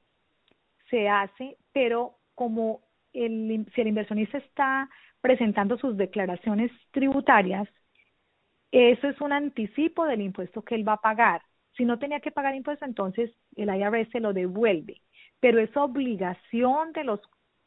se 0.89 1.09
hace, 1.09 1.57
pero 1.73 2.17
como 2.35 2.81
el, 3.13 3.67
si 3.75 3.81
el 3.81 3.89
inversionista 3.89 4.39
está 4.39 4.89
presentando 5.21 5.77
sus 5.79 5.97
declaraciones 5.97 6.71
tributarias, 6.91 7.69
eso 8.73 9.09
es 9.09 9.21
un 9.21 9.33
anticipo 9.33 10.07
del 10.07 10.23
impuesto 10.23 10.63
que 10.63 10.75
él 10.75 10.89
va 10.89 10.95
a 10.95 11.03
pagar. 11.03 11.43
Si 11.77 11.85
no 11.85 11.99
tenía 11.99 12.21
que 12.21 12.31
pagar 12.31 12.55
impuesto, 12.55 12.85
entonces 12.85 13.31
el 13.57 13.69
IRS 13.69 14.11
se 14.11 14.21
lo 14.21 14.33
devuelve. 14.33 15.03
Pero 15.41 15.61
es 15.61 15.75
obligación 15.77 16.93
de 16.93 17.05
los 17.05 17.21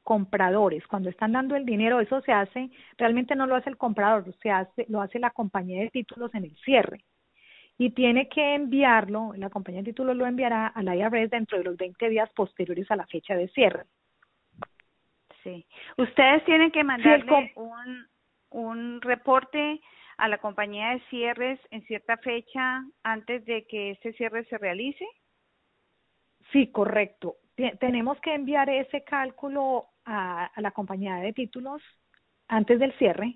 compradores. 0.03 0.85
Cuando 0.87 1.09
están 1.09 1.31
dando 1.31 1.55
el 1.55 1.65
dinero, 1.65 1.99
eso 1.99 2.21
se 2.21 2.31
hace, 2.31 2.69
realmente 2.97 3.35
no 3.35 3.47
lo 3.47 3.55
hace 3.55 3.69
el 3.69 3.77
comprador, 3.77 4.33
se 4.41 4.51
hace, 4.51 4.85
lo 4.89 5.01
hace 5.01 5.19
la 5.19 5.31
compañía 5.31 5.81
de 5.81 5.89
títulos 5.89 6.33
en 6.35 6.43
el 6.43 6.55
cierre. 6.57 7.03
Y 7.77 7.89
tiene 7.91 8.29
que 8.29 8.53
enviarlo, 8.53 9.33
la 9.35 9.49
compañía 9.49 9.81
de 9.81 9.91
títulos 9.91 10.15
lo 10.15 10.27
enviará 10.27 10.67
al 10.67 10.93
IRS 10.93 11.31
dentro 11.31 11.57
de 11.57 11.63
los 11.63 11.77
20 11.77 12.09
días 12.09 12.29
posteriores 12.33 12.89
a 12.91 12.95
la 12.95 13.07
fecha 13.07 13.35
de 13.35 13.47
cierre. 13.49 13.85
Sí. 15.43 15.65
Ustedes 15.97 16.45
tienen 16.45 16.71
que 16.71 16.83
mandarle 16.83 17.51
un, 17.55 18.07
un 18.51 19.01
reporte 19.01 19.81
a 20.17 20.27
la 20.27 20.37
compañía 20.37 20.91
de 20.91 21.01
cierres 21.09 21.59
en 21.71 21.81
cierta 21.85 22.17
fecha 22.17 22.83
antes 23.01 23.43
de 23.45 23.65
que 23.65 23.91
ese 23.91 24.13
cierre 24.13 24.45
se 24.45 24.57
realice. 24.57 25.05
Sí, 26.51 26.67
correcto. 26.67 27.37
Tenemos 27.79 28.19
que 28.21 28.33
enviar 28.33 28.69
ese 28.69 29.03
cálculo 29.03 29.87
a, 30.05 30.51
la 30.57 30.71
compañía 30.71 31.15
de 31.17 31.33
títulos 31.33 31.81
antes 32.47 32.79
del 32.79 32.93
cierre 32.97 33.35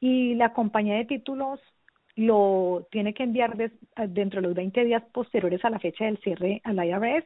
y 0.00 0.34
la 0.34 0.52
compañía 0.52 0.96
de 0.96 1.04
títulos 1.04 1.60
lo 2.16 2.86
tiene 2.90 3.14
que 3.14 3.22
enviar 3.22 3.56
dentro 4.08 4.40
de 4.40 4.46
los 4.48 4.54
20 4.54 4.84
días 4.84 5.02
posteriores 5.12 5.64
a 5.64 5.70
la 5.70 5.78
fecha 5.78 6.04
del 6.04 6.18
cierre 6.18 6.60
al 6.64 6.84
IRS. 6.84 7.24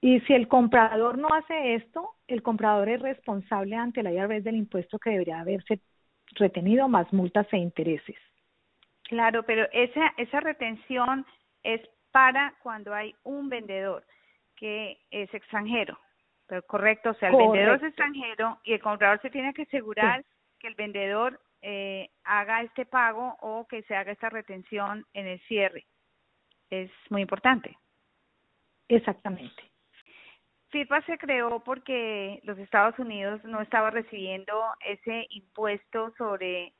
Y 0.00 0.20
si 0.20 0.32
el 0.34 0.48
comprador 0.48 1.18
no 1.18 1.28
hace 1.28 1.74
esto, 1.74 2.10
el 2.26 2.42
comprador 2.42 2.88
es 2.88 3.00
responsable 3.00 3.76
ante 3.76 4.00
el 4.00 4.12
IRS 4.12 4.44
del 4.44 4.56
impuesto 4.56 4.98
que 4.98 5.10
debería 5.10 5.40
haberse 5.40 5.80
retenido 6.34 6.88
más 6.88 7.12
multas 7.12 7.46
e 7.52 7.58
intereses. 7.58 8.16
Claro, 9.04 9.42
pero 9.44 9.66
esa, 9.72 10.12
esa 10.16 10.40
retención 10.40 11.26
es 11.62 11.80
para 12.10 12.54
cuando 12.62 12.94
hay 12.94 13.14
un 13.24 13.48
vendedor 13.48 14.04
que 14.56 14.98
es 15.10 15.32
extranjero. 15.34 15.98
Pero 16.46 16.62
correcto, 16.62 17.10
o 17.10 17.14
sea, 17.14 17.30
el 17.30 17.36
vendedor 17.36 17.76
es 17.76 17.84
extranjero 17.84 18.60
y 18.64 18.74
el 18.74 18.80
comprador 18.80 19.20
se 19.22 19.30
tiene 19.30 19.54
que 19.54 19.62
asegurar 19.62 20.24
que 20.58 20.68
el 20.68 20.74
vendedor 20.74 21.40
eh, 21.62 22.10
haga 22.24 22.62
este 22.62 22.84
pago 22.84 23.36
o 23.40 23.66
que 23.66 23.82
se 23.84 23.96
haga 23.96 24.12
esta 24.12 24.28
retención 24.28 25.06
en 25.14 25.26
el 25.26 25.40
cierre. 25.46 25.86
Es 26.68 26.90
muy 27.08 27.22
importante. 27.22 27.76
Exactamente. 28.88 29.62
FIPA 30.68 31.02
se 31.02 31.18
creó 31.18 31.60
porque 31.60 32.40
los 32.42 32.58
Estados 32.58 32.98
Unidos 32.98 33.42
no 33.44 33.60
estaba 33.60 33.90
recibiendo 33.90 34.52
ese 34.84 35.26
impuesto 35.30 36.12
sobre 36.18 36.74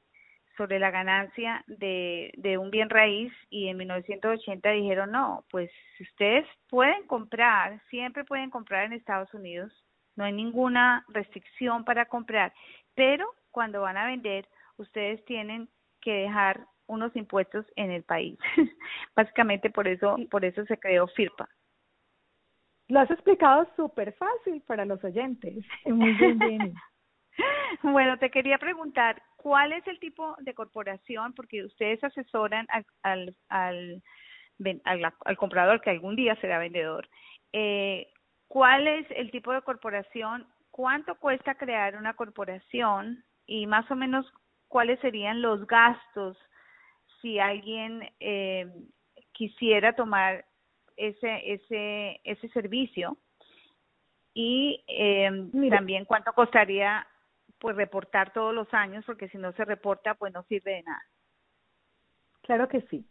sobre 0.56 0.78
la 0.78 0.90
ganancia 0.90 1.64
de, 1.66 2.32
de 2.36 2.58
un 2.58 2.70
bien 2.70 2.90
raíz 2.90 3.32
y 3.50 3.68
en 3.68 3.76
1980 3.76 4.70
dijeron, 4.70 5.10
no, 5.10 5.44
pues 5.50 5.70
ustedes 6.00 6.46
pueden 6.68 7.06
comprar, 7.06 7.80
siempre 7.90 8.24
pueden 8.24 8.50
comprar 8.50 8.84
en 8.84 8.92
Estados 8.92 9.32
Unidos, 9.34 9.72
no 10.16 10.24
hay 10.24 10.32
ninguna 10.32 11.04
restricción 11.08 11.84
para 11.84 12.06
comprar, 12.06 12.52
pero 12.94 13.26
cuando 13.50 13.82
van 13.82 13.96
a 13.96 14.06
vender, 14.06 14.48
ustedes 14.76 15.24
tienen 15.24 15.68
que 16.00 16.12
dejar 16.12 16.66
unos 16.86 17.14
impuestos 17.16 17.64
en 17.76 17.90
el 17.90 18.02
país. 18.02 18.38
Básicamente 19.16 19.70
por 19.70 19.88
eso, 19.88 20.16
por 20.30 20.44
eso 20.44 20.64
se 20.66 20.78
creó 20.78 21.06
FIRPA. 21.08 21.48
Lo 22.88 23.00
has 23.00 23.10
explicado 23.10 23.66
súper 23.76 24.12
fácil 24.14 24.60
para 24.66 24.84
los 24.84 25.02
oyentes. 25.02 25.64
Muy 25.86 26.12
bien, 26.12 26.74
Bueno, 27.82 28.18
te 28.18 28.30
quería 28.30 28.58
preguntar, 28.58 29.22
¿cuál 29.36 29.72
es 29.72 29.86
el 29.86 29.98
tipo 29.98 30.36
de 30.40 30.54
corporación? 30.54 31.34
Porque 31.34 31.64
ustedes 31.64 32.02
asesoran 32.02 32.66
al, 32.70 32.86
al, 33.02 33.36
al, 33.48 34.02
al, 35.24 35.36
comprador 35.36 35.80
que 35.80 35.90
algún 35.90 36.16
día 36.16 36.36
será 36.36 36.58
vendedor. 36.58 37.08
Eh, 37.52 38.08
¿Cuál 38.48 38.86
es 38.86 39.06
el 39.10 39.30
tipo 39.30 39.52
de 39.52 39.62
corporación? 39.62 40.46
¿Cuánto 40.70 41.16
cuesta 41.16 41.54
crear 41.54 41.96
una 41.96 42.14
corporación? 42.14 43.24
Y 43.46 43.66
más 43.66 43.90
o 43.90 43.96
menos, 43.96 44.26
¿cuáles 44.68 44.98
serían 45.00 45.42
los 45.42 45.66
gastos 45.66 46.36
si 47.20 47.38
alguien 47.38 48.08
eh, 48.20 48.66
quisiera 49.32 49.94
tomar 49.94 50.44
ese, 50.96 51.52
ese, 51.52 52.20
ese 52.24 52.48
servicio? 52.48 53.16
Y 54.34 54.84
eh, 54.88 55.30
también 55.70 56.04
cuánto 56.04 56.32
costaría 56.32 57.06
pues 57.64 57.76
reportar 57.76 58.30
todos 58.34 58.54
los 58.54 58.68
años, 58.74 59.06
porque 59.06 59.26
si 59.30 59.38
no 59.38 59.50
se 59.52 59.64
reporta, 59.64 60.12
pues 60.16 60.34
no 60.34 60.42
sirve 60.42 60.72
de 60.72 60.82
nada. 60.82 61.02
Claro 62.42 62.68
que 62.68 62.82
sí. 62.90 63.06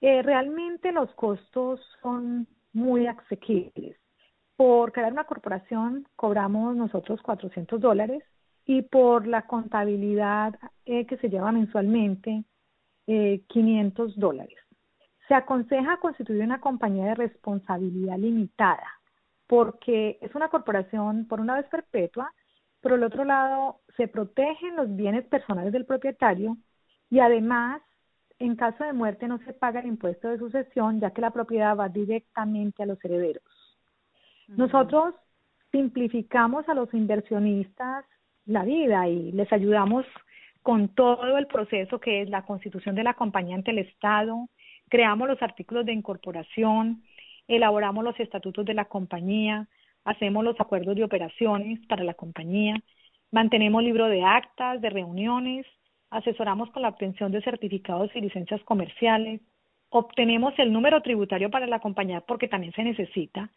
Eh, 0.00 0.20
realmente 0.22 0.90
los 0.90 1.14
costos 1.14 1.80
son 2.02 2.48
muy 2.72 3.06
asequibles. 3.06 3.96
Por 4.56 4.90
crear 4.90 5.12
una 5.12 5.26
corporación 5.26 6.08
cobramos 6.16 6.74
nosotros 6.74 7.22
400 7.22 7.80
dólares 7.80 8.24
y 8.64 8.82
por 8.82 9.28
la 9.28 9.42
contabilidad 9.42 10.58
eh, 10.84 11.06
que 11.06 11.16
se 11.18 11.30
lleva 11.30 11.52
mensualmente 11.52 12.42
eh, 13.06 13.42
500 13.46 14.18
dólares. 14.18 14.58
Se 15.28 15.34
aconseja 15.34 15.98
constituir 15.98 16.42
una 16.42 16.60
compañía 16.60 17.04
de 17.04 17.14
responsabilidad 17.14 18.18
limitada 18.18 18.88
porque 19.46 20.18
es 20.20 20.34
una 20.34 20.48
corporación 20.48 21.28
por 21.28 21.40
una 21.40 21.54
vez 21.54 21.66
perpetua 21.66 22.34
por 22.80 22.92
el 22.92 23.02
otro 23.02 23.24
lado, 23.24 23.80
se 23.96 24.08
protegen 24.08 24.76
los 24.76 24.94
bienes 24.94 25.24
personales 25.26 25.72
del 25.72 25.84
propietario 25.84 26.56
y 27.10 27.20
además, 27.20 27.82
en 28.38 28.56
caso 28.56 28.84
de 28.84 28.92
muerte, 28.92 29.26
no 29.26 29.38
se 29.38 29.52
paga 29.52 29.80
el 29.80 29.86
impuesto 29.86 30.28
de 30.28 30.38
sucesión, 30.38 31.00
ya 31.00 31.10
que 31.10 31.20
la 31.20 31.30
propiedad 31.30 31.76
va 31.76 31.88
directamente 31.88 32.82
a 32.82 32.86
los 32.86 33.02
herederos. 33.04 33.42
Nosotros 34.48 35.14
simplificamos 35.72 36.68
a 36.68 36.74
los 36.74 36.92
inversionistas 36.94 38.04
la 38.46 38.64
vida 38.64 39.06
y 39.08 39.32
les 39.32 39.52
ayudamos 39.52 40.06
con 40.62 40.88
todo 40.88 41.36
el 41.38 41.46
proceso 41.46 42.00
que 42.00 42.22
es 42.22 42.30
la 42.30 42.44
constitución 42.44 42.94
de 42.94 43.02
la 43.02 43.14
compañía 43.14 43.56
ante 43.56 43.70
el 43.70 43.78
Estado, 43.78 44.48
creamos 44.88 45.28
los 45.28 45.42
artículos 45.42 45.84
de 45.84 45.92
incorporación, 45.92 47.02
elaboramos 47.46 48.04
los 48.04 48.18
estatutos 48.18 48.64
de 48.64 48.74
la 48.74 48.86
compañía, 48.86 49.68
hacemos 50.08 50.42
los 50.42 50.58
acuerdos 50.58 50.96
de 50.96 51.04
operaciones 51.04 51.80
para 51.86 52.02
la 52.02 52.14
compañía, 52.14 52.74
mantenemos 53.30 53.82
libro 53.82 54.06
de 54.06 54.24
actas, 54.24 54.80
de 54.80 54.88
reuniones, 54.88 55.66
asesoramos 56.10 56.70
con 56.70 56.82
la 56.82 56.88
obtención 56.88 57.30
de 57.30 57.42
certificados 57.42 58.10
y 58.14 58.22
licencias 58.22 58.62
comerciales, 58.64 59.42
obtenemos 59.90 60.54
el 60.58 60.72
número 60.72 61.02
tributario 61.02 61.50
para 61.50 61.66
la 61.66 61.80
compañía 61.80 62.22
porque 62.22 62.48
también 62.48 62.72
se 62.72 62.84
necesita, 62.84 63.50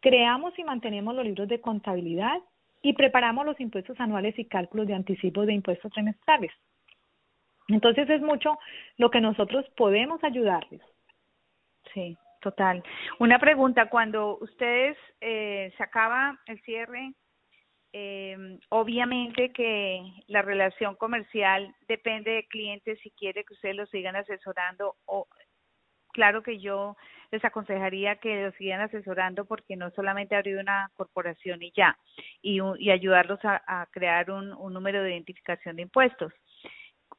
creamos 0.00 0.58
y 0.58 0.64
mantenemos 0.64 1.14
los 1.14 1.24
libros 1.24 1.48
de 1.48 1.60
contabilidad 1.60 2.38
y 2.82 2.92
preparamos 2.94 3.46
los 3.46 3.60
impuestos 3.60 3.98
anuales 4.00 4.36
y 4.36 4.46
cálculos 4.46 4.88
de 4.88 4.94
anticipo 4.94 5.46
de 5.46 5.54
impuestos 5.54 5.92
trimestrales. 5.92 6.50
Entonces 7.68 8.10
es 8.10 8.20
mucho 8.20 8.58
lo 8.98 9.10
que 9.10 9.20
nosotros 9.20 9.64
podemos 9.76 10.22
ayudarles. 10.24 10.82
Sí, 11.94 12.16
total. 12.44 12.84
Una 13.18 13.38
pregunta, 13.38 13.88
cuando 13.88 14.36
ustedes 14.38 14.98
eh, 15.22 15.72
se 15.76 15.82
acaba 15.82 16.38
el 16.46 16.60
cierre, 16.60 17.14
eh, 17.94 18.58
obviamente 18.68 19.50
que 19.52 20.02
la 20.26 20.42
relación 20.42 20.94
comercial 20.96 21.74
depende 21.88 22.32
de 22.32 22.46
clientes 22.46 22.98
si 23.02 23.10
quiere 23.12 23.44
que 23.44 23.54
ustedes 23.54 23.76
lo 23.76 23.86
sigan 23.86 24.14
asesorando 24.14 24.96
o 25.06 25.26
claro 26.12 26.42
que 26.42 26.58
yo 26.58 26.96
les 27.30 27.42
aconsejaría 27.44 28.16
que 28.16 28.42
lo 28.42 28.52
sigan 28.52 28.82
asesorando 28.82 29.46
porque 29.46 29.74
no 29.74 29.90
solamente 29.92 30.36
abrir 30.36 30.58
una 30.58 30.90
corporación 30.96 31.62
y 31.62 31.72
ya, 31.72 31.96
y, 32.42 32.60
y 32.78 32.90
ayudarlos 32.90 33.40
a, 33.42 33.88
crear 33.90 34.30
un, 34.30 34.52
un, 34.52 34.74
número 34.74 35.02
de 35.02 35.12
identificación 35.12 35.76
de 35.76 35.82
impuestos. 35.82 36.32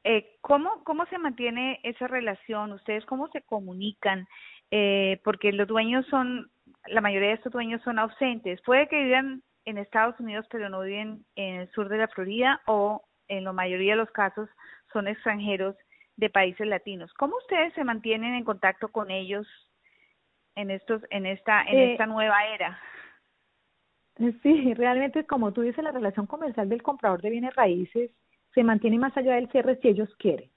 Eh, 0.04 0.36
¿cómo, 0.40 0.84
¿Cómo 0.84 1.04
se 1.06 1.18
mantiene 1.18 1.80
esa 1.82 2.06
relación? 2.06 2.72
¿Ustedes 2.72 3.04
cómo 3.06 3.28
se 3.28 3.42
comunican? 3.42 4.28
Eh, 4.70 5.20
porque 5.24 5.52
los 5.52 5.68
dueños 5.68 6.06
son, 6.06 6.50
la 6.86 7.00
mayoría 7.00 7.28
de 7.28 7.34
estos 7.34 7.52
dueños 7.52 7.82
son 7.82 7.98
ausentes. 7.98 8.60
Puede 8.62 8.88
que 8.88 9.02
vivan 9.02 9.42
en 9.64 9.78
Estados 9.78 10.18
Unidos, 10.20 10.46
pero 10.50 10.68
no 10.68 10.80
viven 10.82 11.24
en 11.36 11.60
el 11.60 11.70
sur 11.70 11.88
de 11.88 11.98
la 11.98 12.08
Florida 12.08 12.60
o 12.66 13.02
en 13.28 13.44
la 13.44 13.52
mayoría 13.52 13.92
de 13.92 13.98
los 13.98 14.10
casos 14.10 14.48
son 14.92 15.08
extranjeros 15.08 15.76
de 16.16 16.30
países 16.30 16.66
latinos. 16.66 17.12
¿Cómo 17.14 17.36
ustedes 17.36 17.74
se 17.74 17.84
mantienen 17.84 18.34
en 18.34 18.44
contacto 18.44 18.88
con 18.88 19.10
ellos 19.10 19.46
en 20.54 20.70
estos 20.70 21.02
en 21.10 21.26
esta 21.26 21.62
en 21.64 21.78
eh, 21.78 21.92
esta 21.92 22.06
nueva 22.06 22.46
era? 22.46 22.80
Sí, 24.42 24.72
realmente 24.74 25.26
como 25.26 25.52
tú 25.52 25.60
dices, 25.60 25.84
la 25.84 25.92
relación 25.92 26.26
comercial 26.26 26.68
del 26.68 26.82
comprador 26.82 27.20
de 27.20 27.30
bienes 27.30 27.54
raíces 27.54 28.10
se 28.54 28.62
mantiene 28.62 28.98
más 28.98 29.14
allá 29.16 29.34
del 29.34 29.50
cierre 29.50 29.76
si 29.82 29.88
ellos 29.88 30.08
quieren. 30.16 30.50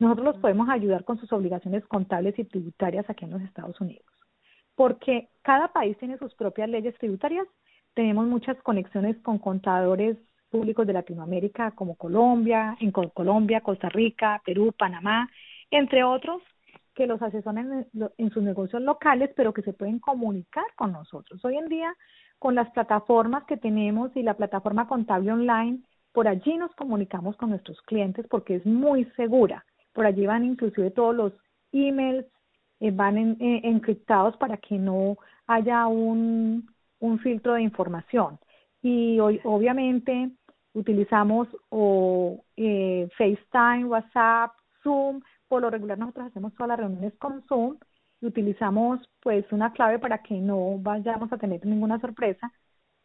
Nosotros 0.00 0.24
los 0.24 0.38
podemos 0.38 0.68
ayudar 0.70 1.04
con 1.04 1.18
sus 1.20 1.30
obligaciones 1.30 1.84
contables 1.86 2.36
y 2.38 2.44
tributarias 2.44 3.08
aquí 3.08 3.26
en 3.26 3.32
los 3.32 3.42
Estados 3.42 3.78
Unidos, 3.82 4.06
porque 4.74 5.28
cada 5.42 5.68
país 5.68 5.96
tiene 5.98 6.16
sus 6.16 6.34
propias 6.34 6.70
leyes 6.70 6.96
tributarias. 6.98 7.46
Tenemos 7.92 8.26
muchas 8.26 8.56
conexiones 8.62 9.18
con 9.18 9.38
contadores 9.38 10.16
públicos 10.48 10.86
de 10.86 10.94
Latinoamérica 10.94 11.72
como 11.72 11.96
Colombia, 11.96 12.78
en 12.80 12.90
Colombia, 12.92 13.60
Costa 13.60 13.90
Rica, 13.90 14.40
Perú, 14.44 14.72
Panamá, 14.76 15.28
entre 15.70 16.02
otros 16.02 16.42
que 16.94 17.06
los 17.06 17.20
asesoran 17.20 17.86
en, 18.16 18.30
sus 18.30 18.42
negocios 18.42 18.80
locales, 18.80 19.30
pero 19.36 19.52
que 19.52 19.62
se 19.62 19.74
pueden 19.74 19.98
comunicar 19.98 20.64
con 20.76 20.92
nosotros. 20.92 21.44
Hoy 21.44 21.58
en 21.58 21.68
día, 21.68 21.94
con 22.38 22.54
las 22.54 22.70
plataformas 22.70 23.44
que 23.44 23.58
tenemos 23.58 24.16
y 24.16 24.22
la 24.22 24.34
plataforma 24.34 24.88
contable 24.88 25.30
online, 25.30 25.80
por 26.12 26.26
allí 26.26 26.56
nos 26.56 26.74
comunicamos 26.74 27.36
con 27.36 27.50
nuestros 27.50 27.80
clientes 27.82 28.26
porque 28.28 28.56
es 28.56 28.66
muy 28.66 29.04
segura. 29.16 29.64
Por 29.92 30.06
allí 30.06 30.26
van 30.26 30.44
inclusive 30.44 30.90
todos 30.90 31.14
los 31.14 31.32
emails, 31.72 32.26
eh, 32.80 32.90
van 32.90 33.18
eh, 33.18 33.60
encriptados 33.64 34.36
para 34.36 34.56
que 34.56 34.78
no 34.78 35.16
haya 35.46 35.86
un, 35.86 36.68
un 37.00 37.18
filtro 37.18 37.54
de 37.54 37.62
información. 37.62 38.38
Y 38.82 39.18
hoy, 39.20 39.40
obviamente 39.44 40.30
utilizamos 40.72 41.48
o 41.68 42.44
eh, 42.56 43.08
FaceTime, 43.16 43.86
WhatsApp, 43.86 44.52
Zoom. 44.82 45.20
Por 45.48 45.62
lo 45.62 45.70
regular 45.70 45.98
nosotros 45.98 46.26
hacemos 46.26 46.54
todas 46.54 46.68
las 46.68 46.78
reuniones 46.78 47.14
con 47.18 47.42
Zoom 47.48 47.76
y 48.20 48.26
utilizamos 48.26 49.00
pues 49.20 49.44
una 49.50 49.72
clave 49.72 49.98
para 49.98 50.18
que 50.22 50.34
no 50.34 50.78
vayamos 50.78 51.32
a 51.32 51.38
tener 51.38 51.64
ninguna 51.66 51.98
sorpresa, 52.00 52.52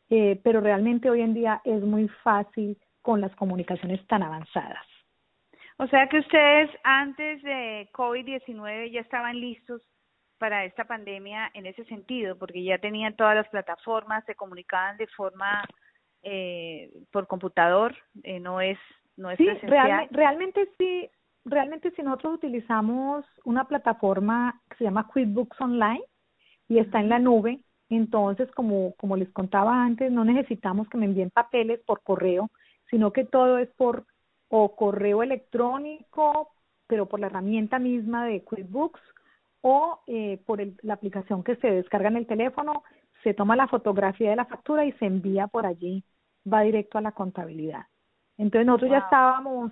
eh, 0.09 0.39
pero 0.43 0.61
realmente 0.61 1.09
hoy 1.09 1.21
en 1.21 1.33
día 1.33 1.61
es 1.63 1.81
muy 1.81 2.07
fácil 2.23 2.77
con 3.01 3.21
las 3.21 3.35
comunicaciones 3.35 4.05
tan 4.07 4.23
avanzadas. 4.23 4.85
O 5.77 5.87
sea 5.87 6.07
que 6.07 6.19
ustedes 6.19 6.69
antes 6.83 7.43
de 7.43 7.89
COVID-19 7.91 8.91
ya 8.91 9.01
estaban 9.01 9.39
listos 9.39 9.81
para 10.37 10.65
esta 10.65 10.85
pandemia 10.85 11.49
en 11.53 11.65
ese 11.65 11.83
sentido, 11.85 12.37
porque 12.37 12.63
ya 12.63 12.77
tenían 12.77 13.15
todas 13.15 13.35
las 13.35 13.47
plataformas, 13.49 14.23
se 14.25 14.35
comunicaban 14.35 14.97
de 14.97 15.07
forma 15.07 15.63
eh, 16.23 16.91
por 17.11 17.27
computador, 17.27 17.95
eh, 18.23 18.39
no 18.39 18.61
es 18.61 18.77
no 19.17 19.31
es 19.31 19.37
sí, 19.37 19.47
realmente 20.11 20.67
sí, 20.77 21.09
realmente 21.45 21.91
si 21.91 22.03
nosotros 22.03 22.35
utilizamos 22.35 23.25
una 23.45 23.65
plataforma 23.65 24.61
que 24.69 24.77
se 24.77 24.83
llama 24.83 25.07
QuickBooks 25.07 25.61
Online 25.61 26.03
y 26.67 26.79
está 26.79 26.99
en 26.99 27.09
la 27.09 27.19
nube, 27.19 27.59
entonces 27.89 28.51
como 28.51 28.93
como 28.95 29.15
les 29.15 29.29
contaba 29.31 29.83
antes, 29.83 30.11
no 30.11 30.25
necesitamos 30.25 30.89
que 30.89 30.97
me 30.97 31.05
envíen 31.05 31.29
papeles 31.29 31.79
por 31.85 32.01
correo, 32.01 32.49
sino 32.89 33.11
que 33.13 33.23
todo 33.23 33.57
es 33.57 33.69
por 33.75 34.05
o 34.49 34.75
correo 34.75 35.23
electrónico, 35.23 36.51
pero 36.87 37.07
por 37.07 37.19
la 37.19 37.27
herramienta 37.27 37.79
misma 37.79 38.25
de 38.25 38.43
QuickBooks 38.43 39.01
o 39.61 40.01
eh, 40.07 40.41
por 40.45 40.61
la 40.83 40.93
aplicación 40.93 41.43
que 41.43 41.55
se 41.55 41.71
descarga 41.71 42.09
en 42.09 42.17
el 42.17 42.27
teléfono, 42.27 42.83
se 43.23 43.33
toma 43.33 43.55
la 43.55 43.67
fotografía 43.67 44.29
de 44.29 44.35
la 44.35 44.45
factura 44.45 44.85
y 44.85 44.91
se 44.93 45.05
envía 45.05 45.47
por 45.47 45.65
allí 45.65 46.03
va 46.51 46.61
directo 46.61 46.97
a 46.97 47.01
la 47.01 47.11
contabilidad. 47.11 47.85
Entonces 48.37 48.67
nosotros 48.67 48.91
ya 48.91 48.99
estábamos 48.99 49.71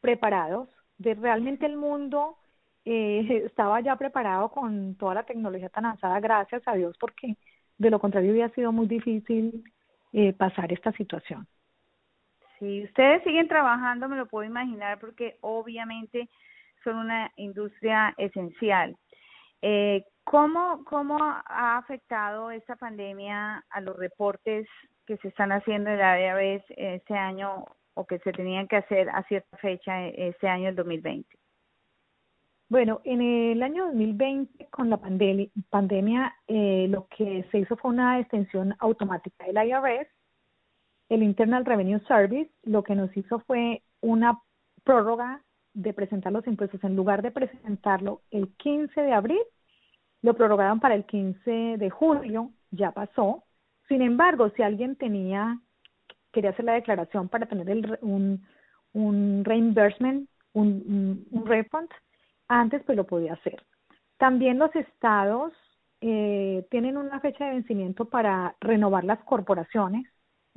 preparados, 0.00 0.68
de 0.98 1.14
realmente 1.14 1.66
el 1.66 1.76
mundo 1.76 2.38
eh, 2.84 3.42
estaba 3.46 3.80
ya 3.80 3.96
preparado 3.96 4.50
con 4.50 4.96
toda 4.96 5.14
la 5.14 5.22
tecnología 5.24 5.68
tan 5.68 5.86
avanzada, 5.86 6.20
gracias 6.20 6.62
a 6.66 6.74
Dios, 6.74 6.96
porque 6.98 7.36
de 7.76 7.90
lo 7.90 8.00
contrario 8.00 8.32
hubiera 8.32 8.48
sido 8.50 8.72
muy 8.72 8.86
difícil 8.86 9.62
eh, 10.12 10.32
pasar 10.32 10.72
esta 10.72 10.92
situación. 10.92 11.46
Si 12.58 12.84
ustedes 12.84 13.22
siguen 13.22 13.48
trabajando, 13.48 14.08
me 14.08 14.16
lo 14.16 14.26
puedo 14.26 14.44
imaginar, 14.44 14.98
porque 14.98 15.36
obviamente 15.40 16.28
son 16.84 16.96
una 16.96 17.30
industria 17.36 18.14
esencial. 18.16 18.96
Eh, 19.62 20.04
¿cómo, 20.24 20.84
¿Cómo 20.84 21.18
ha 21.20 21.78
afectado 21.78 22.50
esta 22.50 22.76
pandemia 22.76 23.64
a 23.70 23.80
los 23.80 23.96
reportes 23.96 24.68
que 25.06 25.16
se 25.18 25.28
están 25.28 25.52
haciendo 25.52 25.90
en 25.90 25.98
la 25.98 26.34
vez 26.34 26.62
este 26.76 27.14
año 27.14 27.64
o 27.94 28.06
que 28.06 28.18
se 28.20 28.32
tenían 28.32 28.68
que 28.68 28.76
hacer 28.76 29.08
a 29.08 29.22
cierta 29.24 29.56
fecha 29.56 30.06
este 30.06 30.48
año, 30.48 30.68
el 30.68 30.76
2020? 30.76 31.26
Bueno, 32.68 33.00
en 33.04 33.22
el 33.22 33.62
año 33.62 33.86
2020, 33.86 34.66
con 34.66 34.90
la 34.90 34.98
pandemia, 34.98 35.48
pandemia 35.70 36.36
eh, 36.46 36.86
lo 36.90 37.06
que 37.16 37.46
se 37.50 37.60
hizo 37.60 37.76
fue 37.78 37.90
una 37.92 38.20
extensión 38.20 38.74
automática 38.80 39.46
del 39.46 39.56
IRS. 39.66 40.08
El 41.08 41.22
Internal 41.22 41.64
Revenue 41.64 42.00
Service 42.06 42.50
lo 42.64 42.82
que 42.82 42.94
nos 42.94 43.14
hizo 43.16 43.40
fue 43.40 43.82
una 44.00 44.40
prórroga 44.84 45.42
de 45.74 45.92
presentar 45.92 46.32
los 46.32 46.46
impuestos. 46.46 46.82
En 46.84 46.96
lugar 46.96 47.22
de 47.22 47.30
presentarlo 47.30 48.22
el 48.30 48.48
15 48.56 49.00
de 49.00 49.12
abril, 49.12 49.40
lo 50.22 50.34
prorrogaron 50.34 50.80
para 50.80 50.94
el 50.94 51.04
15 51.04 51.76
de 51.78 51.90
julio, 51.90 52.50
ya 52.70 52.90
pasó. 52.92 53.44
Sin 53.86 54.02
embargo, 54.02 54.50
si 54.50 54.62
alguien 54.62 54.96
tenía, 54.96 55.60
quería 56.32 56.50
hacer 56.50 56.64
la 56.64 56.72
declaración 56.72 57.28
para 57.28 57.46
tener 57.46 57.70
el, 57.70 57.98
un, 58.02 58.46
un 58.92 59.44
reimbursement, 59.44 60.28
un, 60.52 61.26
un, 61.30 61.46
refund, 61.46 61.88
antes 62.48 62.82
pues 62.84 62.96
lo 62.96 63.06
podía 63.06 63.34
hacer. 63.34 63.64
También 64.16 64.58
los 64.58 64.74
estados 64.74 65.52
eh, 66.00 66.66
tienen 66.70 66.96
una 66.96 67.20
fecha 67.20 67.46
de 67.46 67.52
vencimiento 67.52 68.06
para 68.06 68.56
renovar 68.60 69.04
las 69.04 69.20
corporaciones, 69.20 70.06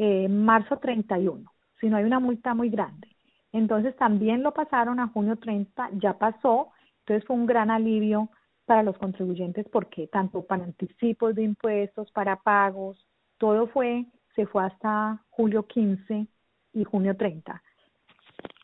eh, 0.04 0.28
marzo 0.28 0.78
31, 0.78 1.54
si 1.80 1.88
no 1.88 1.98
hay 1.98 2.06
una 2.06 2.20
multa 2.20 2.56
muy 2.56 2.72
grande. 2.72 3.08
Entonces 3.52 3.96
también 3.98 4.42
lo 4.42 4.52
pasaron 4.52 5.00
a 5.00 5.10
junio 5.10 5.36
30, 5.36 5.92
ya 6.00 6.18
pasó, 6.18 6.70
entonces 7.02 7.24
fue 7.28 7.36
un 7.36 7.46
gran 7.46 7.70
alivio 7.70 8.32
para 8.66 8.82
los 8.82 8.98
contribuyentes 8.98 9.68
porque 9.72 10.08
tanto 10.08 10.44
para 10.44 10.64
anticipos 10.64 11.36
de 11.36 11.44
impuestos, 11.44 12.12
para 12.14 12.38
pagos, 12.38 13.06
todo 13.38 13.68
fue, 13.68 14.08
se 14.36 14.48
fue 14.48 14.66
hasta 14.66 15.24
julio 15.30 15.68
15 15.68 16.26
y 16.74 16.84
junio 16.84 17.16
30. 17.16 17.62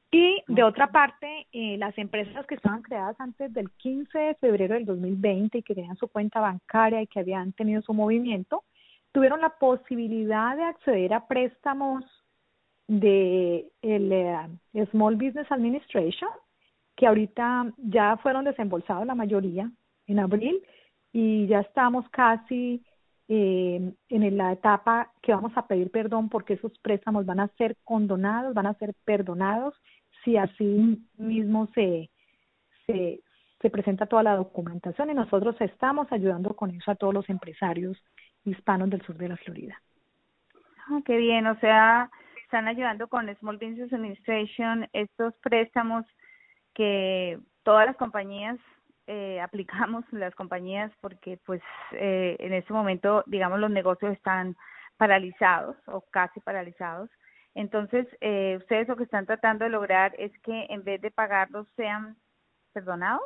Y 0.10 0.42
de 0.48 0.64
otra 0.64 0.92
parte, 0.92 1.46
eh, 1.52 1.78
las 1.78 1.96
empresas 2.00 2.48
que 2.48 2.56
estaban 2.56 2.82
creadas 2.82 3.16
antes 3.20 3.54
del 3.54 3.70
15 3.74 4.18
de 4.18 4.36
febrero 4.36 4.74
del 4.74 4.86
2020 4.86 5.60
y 5.60 5.62
que 5.62 5.76
tenían 5.76 5.98
su 5.98 6.08
cuenta 6.08 6.40
bancaria 6.40 7.00
y 7.04 7.06
que 7.06 7.20
habían 7.20 7.54
tenido 7.54 7.84
su 7.84 7.94
movimiento, 7.94 8.64
tuvieron 9.12 9.42
la 9.42 9.50
posibilidad 9.50 10.56
de 10.56 10.64
acceder 10.64 11.14
a 11.14 11.28
préstamos 11.28 12.06
de 12.88 13.70
el 13.82 14.12
eh, 14.12 14.86
Small 14.92 15.16
Business 15.16 15.52
Administration, 15.52 16.30
que 16.96 17.08
ahorita 17.08 17.74
ya 17.78 18.18
fueron 18.18 18.46
desembolsados 18.46 19.06
la 19.06 19.16
mayoría 19.16 19.70
en 20.08 20.20
abril 20.20 20.64
y 21.12 21.48
ya 21.48 21.60
estamos 21.60 22.08
casi 22.10 22.84
eh, 23.28 23.94
en 24.10 24.38
la 24.38 24.54
etapa 24.54 25.12
que 25.22 25.34
vamos 25.34 25.52
a 25.56 25.68
pedir 25.68 25.92
perdón 25.92 26.30
porque 26.30 26.54
esos 26.54 26.72
préstamos 26.80 27.26
van 27.26 27.42
a 27.42 27.50
ser 27.58 27.76
condonados, 27.84 28.54
van 28.54 28.68
a 28.68 28.74
ser 28.76 28.94
perdonados 29.04 29.74
si 30.24 30.38
así 30.38 31.06
mismo 31.18 31.68
se, 31.76 32.10
se, 32.86 33.22
se 33.62 33.70
presenta 33.70 34.06
toda 34.06 34.24
la 34.24 34.36
documentación 34.36 35.10
y 35.10 35.14
nosotros 35.14 35.56
estamos 35.60 36.08
ayudando 36.12 36.56
con 36.56 36.72
eso 36.72 36.92
a 36.92 36.96
todos 36.96 37.14
los 37.14 37.30
empresarios 37.30 37.98
hispanos 38.48 38.90
del 38.90 39.02
sur 39.02 39.16
de 39.18 39.30
la 39.30 39.38
Florida. 39.38 39.80
Ah, 40.90 41.00
qué 41.06 41.18
bien, 41.18 41.48
o 41.48 41.60
sea, 41.60 42.10
están 42.44 42.68
ayudando 42.68 43.10
con 43.10 43.34
Small 43.36 43.58
Business 43.58 43.92
Administration 43.92 44.88
estos 44.94 45.34
préstamos 45.42 46.06
que 46.74 47.40
todas 47.64 47.86
las 47.86 47.98
compañías 47.98 48.58
eh, 49.08 49.42
aplicamos 49.42 50.06
las 50.12 50.34
compañías 50.36 50.92
porque 51.02 51.38
pues 51.46 51.62
eh, 51.92 52.38
en 52.40 52.54
este 52.54 52.72
momento 52.72 53.24
digamos 53.28 53.60
los 53.60 53.70
negocios 53.70 54.14
están 54.14 54.56
paralizados 54.96 55.76
o 55.88 56.02
casi 56.10 56.40
paralizados 56.40 57.10
entonces 57.54 58.08
eh, 58.22 58.56
ustedes 58.58 58.88
lo 58.88 58.96
que 58.96 59.04
están 59.04 59.26
tratando 59.26 59.66
de 59.66 59.72
lograr 59.72 60.16
es 60.18 60.32
que 60.40 60.68
en 60.70 60.84
vez 60.84 61.02
de 61.02 61.12
pagarlos 61.12 61.68
sean 61.76 62.16
perdonados 62.74 63.22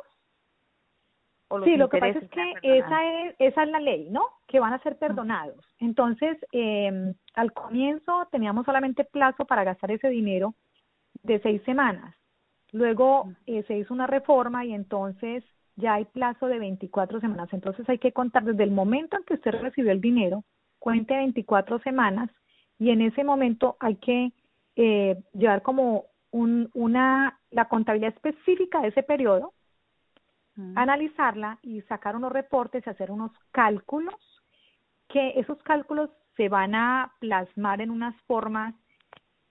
sí, 1.64 1.76
lo 1.76 1.88
que 1.88 1.98
pasa 1.98 2.18
es 2.18 2.30
que 2.30 2.54
esa 2.62 3.24
es, 3.24 3.34
esa 3.38 3.62
es 3.62 3.68
la 3.70 3.80
ley, 3.80 4.08
¿no? 4.10 4.26
Que 4.46 4.60
van 4.60 4.72
a 4.72 4.82
ser 4.82 4.98
perdonados. 4.98 5.64
Entonces, 5.78 6.38
eh, 6.52 7.14
al 7.34 7.52
comienzo 7.52 8.28
teníamos 8.30 8.64
solamente 8.64 9.04
plazo 9.04 9.44
para 9.44 9.64
gastar 9.64 9.90
ese 9.90 10.08
dinero 10.08 10.54
de 11.22 11.40
seis 11.40 11.62
semanas. 11.64 12.14
Luego 12.72 13.32
eh, 13.46 13.64
se 13.68 13.76
hizo 13.76 13.92
una 13.92 14.06
reforma 14.06 14.64
y 14.64 14.72
entonces 14.72 15.44
ya 15.76 15.94
hay 15.94 16.04
plazo 16.06 16.46
de 16.46 16.58
24 16.58 17.20
semanas. 17.20 17.48
Entonces 17.52 17.88
hay 17.88 17.98
que 17.98 18.12
contar 18.12 18.44
desde 18.44 18.64
el 18.64 18.70
momento 18.70 19.16
en 19.16 19.24
que 19.24 19.34
usted 19.34 19.52
recibió 19.52 19.92
el 19.92 20.00
dinero, 20.00 20.44
cuente 20.78 21.14
24 21.14 21.78
semanas 21.80 22.30
y 22.78 22.90
en 22.90 23.02
ese 23.02 23.24
momento 23.24 23.76
hay 23.78 23.96
que 23.96 24.32
eh, 24.76 25.22
llevar 25.34 25.62
como 25.62 26.06
un, 26.30 26.70
una 26.74 27.38
la 27.50 27.68
contabilidad 27.68 28.14
específica 28.14 28.80
de 28.80 28.88
ese 28.88 29.02
periodo 29.02 29.52
analizarla 30.74 31.58
y 31.62 31.80
sacar 31.82 32.14
unos 32.14 32.32
reportes 32.32 32.86
y 32.86 32.90
hacer 32.90 33.10
unos 33.10 33.32
cálculos, 33.52 34.14
que 35.08 35.30
esos 35.36 35.62
cálculos 35.62 36.10
se 36.36 36.48
van 36.48 36.74
a 36.74 37.12
plasmar 37.20 37.80
en 37.80 37.90
unas 37.90 38.14
formas 38.22 38.74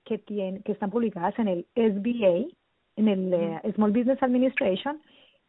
que, 0.05 0.17
tienen, 0.17 0.63
que 0.63 0.73
están 0.73 0.91
publicadas 0.91 1.37
en 1.39 1.47
el 1.47 1.67
SBA, 1.75 2.53
en 2.97 3.07
el 3.07 3.33
eh, 3.33 3.73
Small 3.75 3.91
Business 3.91 4.21
Administration, 4.21 5.01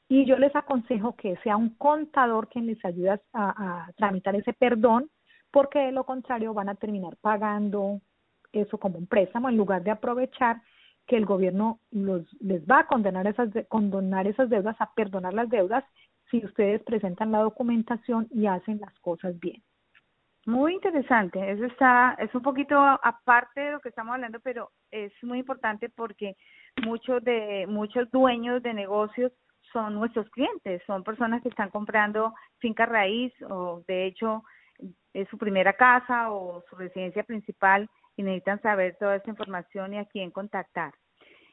y 0.09 0.25
yo 0.27 0.37
les 0.37 0.55
aconsejo 0.55 1.17
que 1.17 1.37
sea 1.39 1.57
un 1.57 1.71
contador 1.71 2.49
quien 2.49 2.67
les 2.67 2.83
ayude 2.85 3.11
a, 3.11 3.19
a 3.33 3.93
tramitar 3.97 4.37
ese 4.37 4.53
perdón, 4.53 5.11
porque 5.51 5.79
de 5.79 5.93
lo 5.93 6.05
contrario 6.05 6.55
van 6.55 6.69
a 6.69 6.75
terminar 6.75 7.17
pagando 7.21 8.01
eso 8.53 8.79
como 8.79 8.99
un 8.99 9.07
préstamo 9.07 9.49
en 9.49 9.57
lugar 9.57 9.83
de 9.83 9.91
aprovechar 9.91 10.61
que 11.13 11.19
el 11.19 11.27
gobierno 11.27 11.79
los, 11.91 12.23
les 12.41 12.63
va 12.63 12.79
a 12.79 12.87
condenar 12.87 13.27
esas, 13.27 13.51
condonar 13.69 14.27
esas 14.27 14.49
deudas, 14.49 14.75
a 14.79 14.95
perdonar 14.95 15.35
las 15.35 15.51
deudas, 15.51 15.85
si 16.31 16.43
ustedes 16.43 16.83
presentan 16.85 17.31
la 17.31 17.41
documentación 17.41 18.29
y 18.31 18.47
hacen 18.47 18.81
las 18.81 18.99
cosas 19.01 19.39
bien. 19.39 19.63
Muy 20.47 20.73
interesante, 20.73 21.51
eso 21.51 21.67
está, 21.67 22.17
es 22.19 22.35
un 22.35 22.41
poquito 22.41 22.79
aparte 22.81 23.61
de 23.61 23.73
lo 23.73 23.81
que 23.81 23.91
estamos 23.91 24.15
hablando, 24.15 24.41
pero 24.41 24.71
es 24.91 25.13
muy 25.21 25.41
importante 25.41 25.91
porque 25.91 26.35
muchos 26.83 27.23
de, 27.23 27.67
muchos 27.69 28.11
dueños 28.11 28.63
de 28.63 28.73
negocios 28.73 29.33
son 29.71 29.93
nuestros 29.97 30.31
clientes, 30.31 30.81
son 30.87 31.05
personas 31.05 31.43
que 31.43 31.51
están 31.51 31.69
comprando 31.69 32.33
finca 32.59 32.87
raíz 32.87 33.35
o 33.51 33.83
de 33.87 34.07
hecho 34.07 34.45
es 35.13 35.29
su 35.29 35.37
primera 35.37 35.75
casa 35.75 36.33
o 36.33 36.65
su 36.71 36.77
residencia 36.77 37.23
principal 37.23 37.87
y 38.17 38.23
necesitan 38.23 38.63
saber 38.63 38.97
toda 38.99 39.17
esta 39.17 39.29
información 39.29 39.93
y 39.93 39.99
a 39.99 40.07
quién 40.07 40.31
contactar. 40.31 40.95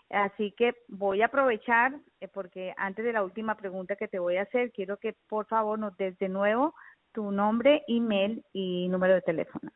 Así 0.10 0.52
que 0.58 0.74
voy 0.88 1.22
a 1.22 1.28
aprovechar, 1.28 1.94
eh, 2.20 2.28
porque 2.28 2.74
antes 2.78 3.06
de 3.06 3.14
la 3.14 3.24
última 3.24 3.56
pregunta 3.56 3.96
que 3.96 4.08
te 4.08 4.18
voy 4.18 4.38
a 4.38 4.44
hacer, 4.44 4.72
quiero 4.72 4.98
que 4.98 5.16
por 5.28 5.46
favor 5.46 5.78
nos 5.78 5.96
des 5.98 6.18
de 6.18 6.30
nuevo 6.30 6.74
tu 7.14 7.32
nombre, 7.32 7.84
email 7.88 8.44
y 8.52 8.88
número 8.90 9.14
de 9.16 9.22
teléfono. 9.22 9.72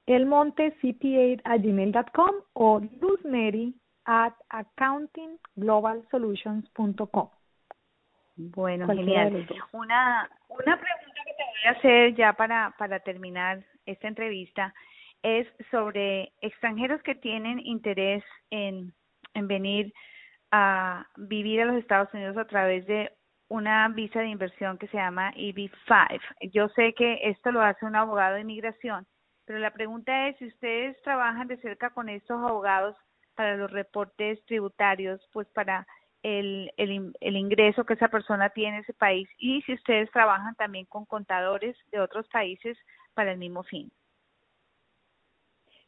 elmontecpa.gmail.com 0.06 2.32
o 2.54 2.80
luzmeri 3.02 3.75
at 4.10 4.34
accountingglobalsolutions.com. 4.50 7.30
Bueno, 8.36 8.88
genial. 8.88 9.48
Una, 9.72 10.30
una 10.50 10.80
pregunta 10.80 11.22
que 11.26 11.34
te 11.34 11.43
voy 11.43 11.67
a 11.67 11.72
hacer 11.72 12.15
ya 12.15 12.34
para, 12.34 12.74
para 12.80 13.00
terminar 13.02 13.63
esta 13.86 14.08
entrevista 14.08 14.74
es 15.22 15.48
sobre 15.69 16.34
extranjeros 16.41 17.04
que 17.04 17.13
tienen 17.13 17.60
interés 17.60 18.24
en, 18.50 18.95
en 19.36 19.48
venir 19.48 19.93
a 20.52 21.06
vivir 21.17 21.62
a 21.62 21.65
los 21.65 21.76
Estados 21.76 22.12
Unidos 22.12 22.36
a 22.38 22.45
través 22.45 22.88
de 22.88 23.12
una 23.48 23.88
visa 23.89 24.22
de 24.22 24.30
inversión 24.30 24.80
que 24.80 24.88
se 24.88 24.98
llama 24.98 25.32
EB5. 25.34 26.19
Yo 26.52 26.69
sé 26.69 26.95
que 26.95 27.30
esto 27.30 27.52
lo 27.52 27.62
hace 27.62 27.86
un 27.86 27.95
abogado 27.95 28.34
de 28.36 28.41
inmigración, 28.41 29.06
pero 29.45 29.60
la 29.60 29.69
pregunta 29.72 30.30
es 30.30 30.38
si 30.38 30.48
ustedes 30.48 31.00
trabajan 31.04 31.48
de 31.48 31.58
cerca 31.58 31.91
con 31.91 32.10
estos 32.10 32.39
abogados 32.39 32.95
para 33.39 33.56
los 33.56 33.71
reportes 33.71 34.43
tributarios, 34.47 35.21
pues 35.32 35.47
para 35.54 35.88
el, 36.23 36.73
el, 36.75 37.13
el 37.21 37.38
ingreso 37.38 37.86
que 37.86 37.93
esa 37.93 38.10
persona 38.10 38.49
tiene 38.49 38.75
en 38.75 38.84
ese 38.84 38.93
país 38.93 39.30
y 39.38 39.62
si 39.62 39.75
ustedes 39.75 40.12
trabajan 40.12 40.56
también 40.56 40.84
con 40.88 41.06
contadores 41.06 41.78
de 41.89 42.02
otros 42.02 42.28
países 42.28 42.78
para 43.13 43.32
el 43.32 43.38
mismo 43.38 43.63
fin. 43.63 43.89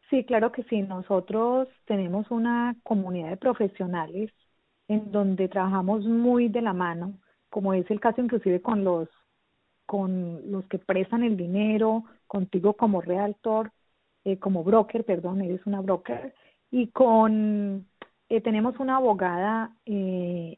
Sí, 0.09 0.23
claro 0.23 0.53
que 0.53 0.63
sí. 0.63 0.81
Nosotros 0.81 1.67
tenemos 1.83 2.31
una 2.31 2.73
comunidad 2.83 3.31
de 3.31 3.35
profesionales 3.35 4.31
en 4.87 5.11
donde 5.11 5.49
trabajamos 5.49 6.05
muy 6.05 6.47
de 6.47 6.61
la 6.61 6.71
mano, 6.71 7.15
como 7.49 7.73
es 7.73 7.91
el 7.91 7.99
caso 7.99 8.21
inclusive 8.21 8.61
con 8.61 8.85
los 8.85 9.09
con 9.85 10.49
los 10.49 10.65
que 10.67 10.79
prestan 10.79 11.23
el 11.23 11.35
dinero, 11.35 12.05
contigo 12.27 12.77
como 12.77 13.01
realtor, 13.01 13.73
eh, 14.23 14.39
como 14.39 14.63
broker, 14.63 15.03
perdón, 15.03 15.41
eres 15.41 15.65
una 15.65 15.81
broker, 15.81 16.33
y 16.71 16.87
con, 16.87 17.85
eh, 18.29 18.41
tenemos 18.41 18.79
una 18.79 18.97
abogada, 18.97 19.71
eh, 19.85 20.57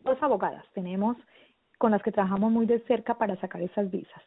dos 0.00 0.22
abogadas 0.22 0.64
tenemos 0.74 1.16
con 1.78 1.92
las 1.92 2.02
que 2.02 2.12
trabajamos 2.12 2.52
muy 2.52 2.66
de 2.66 2.80
cerca 2.80 3.14
para 3.14 3.36
sacar 3.36 3.62
esas 3.62 3.90
visas, 3.90 4.22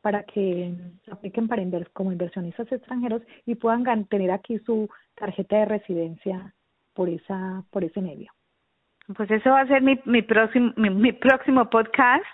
para 0.00 0.24
que 0.24 0.74
apliquen 1.10 1.48
para 1.48 1.62
como 1.92 2.12
inversionistas 2.12 2.70
extranjeros 2.70 3.22
y 3.46 3.54
puedan 3.54 4.04
tener 4.06 4.30
aquí 4.30 4.58
su 4.60 4.88
tarjeta 5.14 5.56
de 5.56 5.64
residencia 5.66 6.54
por 6.94 7.08
esa 7.08 7.64
por 7.70 7.84
ese 7.84 8.00
medio. 8.00 8.32
Pues 9.16 9.30
eso 9.30 9.50
va 9.50 9.60
a 9.60 9.66
ser 9.66 9.82
mi, 9.82 9.98
mi 10.04 10.22
próximo 10.22 10.72
mi 10.76 11.12
próximo 11.12 11.68
podcast 11.70 12.24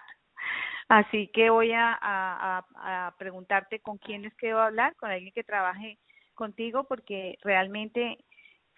Así 0.88 1.28
que 1.28 1.50
voy 1.50 1.72
a, 1.72 1.98
a, 2.00 3.14
preguntarte 3.18 3.78
con 3.80 3.98
quién 3.98 4.22
les 4.22 4.34
quiero 4.36 4.60
hablar, 4.60 4.96
con 4.96 5.10
alguien 5.10 5.32
que 5.34 5.44
trabaje 5.44 5.98
contigo, 6.38 6.84
porque 6.84 7.36
realmente 7.42 8.24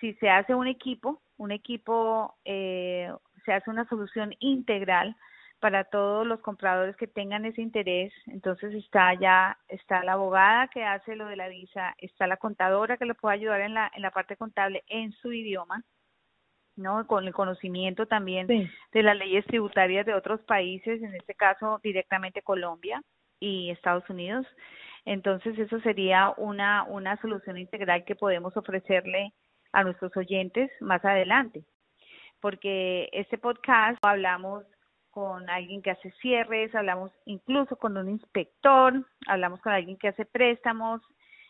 si 0.00 0.14
se 0.14 0.28
hace 0.28 0.54
un 0.54 0.66
equipo, 0.66 1.22
un 1.36 1.52
equipo, 1.52 2.34
eh, 2.44 3.12
se 3.44 3.52
hace 3.52 3.70
una 3.70 3.88
solución 3.88 4.34
integral 4.40 5.14
para 5.60 5.84
todos 5.84 6.26
los 6.26 6.40
compradores 6.40 6.96
que 6.96 7.06
tengan 7.06 7.44
ese 7.44 7.60
interés. 7.62 8.12
Entonces 8.26 8.74
está 8.74 9.14
ya, 9.14 9.58
está 9.68 10.02
la 10.02 10.14
abogada 10.14 10.68
que 10.68 10.82
hace 10.84 11.16
lo 11.16 11.26
de 11.26 11.36
la 11.36 11.48
visa, 11.48 11.94
está 11.98 12.26
la 12.26 12.38
contadora 12.38 12.96
que 12.96 13.04
le 13.04 13.14
puede 13.14 13.34
ayudar 13.36 13.60
en 13.60 13.74
la, 13.74 13.92
en 13.94 14.02
la 14.02 14.10
parte 14.10 14.36
contable 14.36 14.82
en 14.88 15.12
su 15.12 15.32
idioma 15.32 15.84
¿no? 16.76 17.06
Con 17.06 17.26
el 17.26 17.34
conocimiento 17.34 18.06
también 18.06 18.46
de 18.46 19.02
las 19.02 19.16
leyes 19.16 19.44
tributarias 19.46 20.06
de 20.06 20.14
otros 20.14 20.40
países, 20.40 21.02
en 21.02 21.14
este 21.14 21.34
caso 21.34 21.78
directamente 21.82 22.42
Colombia 22.42 23.02
y 23.38 23.70
Estados 23.70 24.08
Unidos. 24.08 24.46
Entonces, 25.04 25.58
eso 25.58 25.80
sería 25.80 26.34
una, 26.36 26.84
una 26.84 27.16
solución 27.20 27.58
integral 27.58 28.04
que 28.04 28.16
podemos 28.16 28.56
ofrecerle 28.56 29.32
a 29.72 29.84
nuestros 29.84 30.16
oyentes 30.16 30.70
más 30.80 31.04
adelante. 31.04 31.64
Porque 32.40 33.08
este 33.12 33.38
podcast 33.38 33.98
hablamos 34.02 34.64
con 35.10 35.50
alguien 35.50 35.82
que 35.82 35.90
hace 35.90 36.10
cierres, 36.20 36.74
hablamos 36.74 37.12
incluso 37.26 37.76
con 37.76 37.96
un 37.96 38.08
inspector, 38.08 39.04
hablamos 39.26 39.60
con 39.60 39.72
alguien 39.72 39.96
que 39.98 40.08
hace 40.08 40.24
préstamos, 40.24 41.02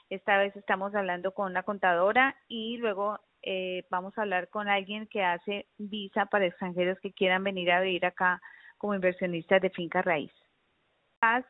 esta 0.08 0.38
vez 0.38 0.54
estamos 0.56 0.94
hablando 0.94 1.32
con 1.32 1.50
una 1.50 1.62
contadora 1.62 2.36
y 2.48 2.78
luego 2.78 3.20
eh, 3.42 3.84
vamos 3.90 4.16
a 4.16 4.22
hablar 4.22 4.48
con 4.48 4.68
alguien 4.68 5.06
que 5.06 5.22
hace 5.22 5.66
visa 5.78 6.26
para 6.26 6.46
extranjeros 6.46 6.98
que 7.00 7.12
quieran 7.12 7.44
venir 7.44 7.70
a 7.70 7.80
vivir 7.80 8.04
acá 8.04 8.40
como 8.76 8.94
inversionistas 8.94 9.62
de 9.62 9.70
finca 9.70 10.02
raíz. 10.02 10.32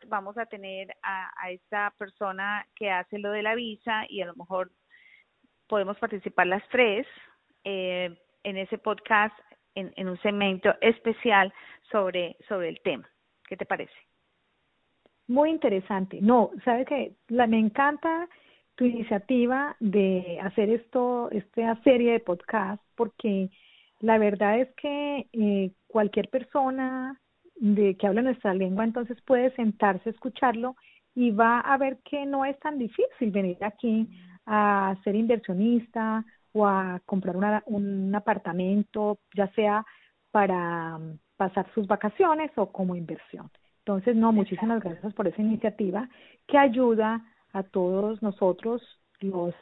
Vamos 0.09 0.37
a 0.39 0.47
tener 0.47 0.95
a, 1.03 1.51
esta 1.51 1.93
persona 1.97 2.67
que 2.75 2.91
hace 2.91 3.19
lo 3.19 3.31
de 3.31 3.43
la 3.43 3.55
visa 3.55 4.05
y 4.09 4.21
a 4.21 4.27
lo 4.27 4.35
mejor 4.35 4.71
podemos 5.69 5.97
participar 5.99 6.47
las 6.49 6.67
tres 6.71 7.07
eh, 7.65 8.17
en 8.43 8.57
ese 8.57 8.79
podcast 8.79 9.37
en, 9.75 9.93
en, 9.97 10.09
un 10.09 10.21
segmento 10.23 10.75
especial 10.81 11.53
sobre, 11.91 12.37
sobre 12.49 12.69
el 12.69 12.81
tema. 12.83 13.09
¿Qué 13.47 13.57
te 13.57 13.67
parece? 13.67 13.95
Muy 15.29 15.51
interesante. 15.51 16.19
No, 16.21 16.51
sabe 16.65 16.85
que 16.85 17.15
me 17.29 17.59
encanta 17.59 18.29
iniciativa 18.85 19.77
de 19.81 20.39
hacer 20.43 20.71
esto, 20.71 21.31
esta 21.31 21.81
serie 21.83 22.13
de 22.13 22.21
podcast, 22.21 22.83
porque 22.95 23.51
La 24.01 24.17
verdad 24.17 24.59
es 24.59 24.75
que 24.77 25.27
eh, 25.33 25.73
cualquier 25.87 26.31
persona 26.31 27.21
de 27.61 27.95
que 27.97 28.07
habla 28.07 28.23
nuestra 28.23 28.55
lengua 28.55 28.85
entonces 28.85 29.21
puede 29.23 29.55
sentarse 29.55 30.09
a 30.09 30.13
escucharlo 30.13 30.77
y 31.15 31.31
va 31.31 31.61
a 31.61 31.77
ver 31.77 31.99
que 32.05 32.25
no 32.25 32.45
es 32.45 32.59
tan 32.61 32.79
difícil 32.79 33.31
venir 33.31 33.63
aquí 33.63 34.09
a 34.47 34.97
ser 35.05 35.15
inversionista 35.15 36.25
o 36.53 36.67
a 36.67 37.01
comprar 37.05 37.37
una, 37.37 37.63
un 37.67 38.15
apartamento, 38.15 39.19
ya 39.35 39.49
sea 39.49 39.85
para 40.31 40.97
um, 40.97 41.19
pasar 41.37 41.67
sus 41.75 41.87
vacaciones 41.87 42.51
o 42.57 42.73
como 42.73 42.97
inversión. 42.97 43.51
Entonces, 43.79 44.17
no, 44.17 44.33
muchísimas 44.33 44.83
gracias 44.83 45.13
por 45.15 45.27
esa 45.27 45.43
iniciativa 45.43 46.09
que 46.47 46.59
ayuda 46.59 47.25
a 47.53 47.63
todos 47.63 48.23
nosotros 48.23 48.83
los 49.21 49.55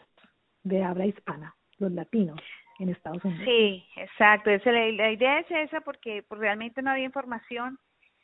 de 0.65 0.83
habla 0.83 1.07
hispana, 1.07 1.55
los 1.79 1.93
latinos 1.93 2.41
en 2.79 2.91
Estados 2.91 3.25
Unidos. 3.25 3.45
Sí, 3.45 3.85
exacto. 3.97 4.51
la, 4.51 5.11
idea 5.11 5.41
es 5.41 5.51
esa 5.51 5.81
porque 5.81 6.25
pues, 6.29 6.41
realmente 6.41 6.83
no 6.83 6.91
había 6.91 7.05
información 7.05 7.79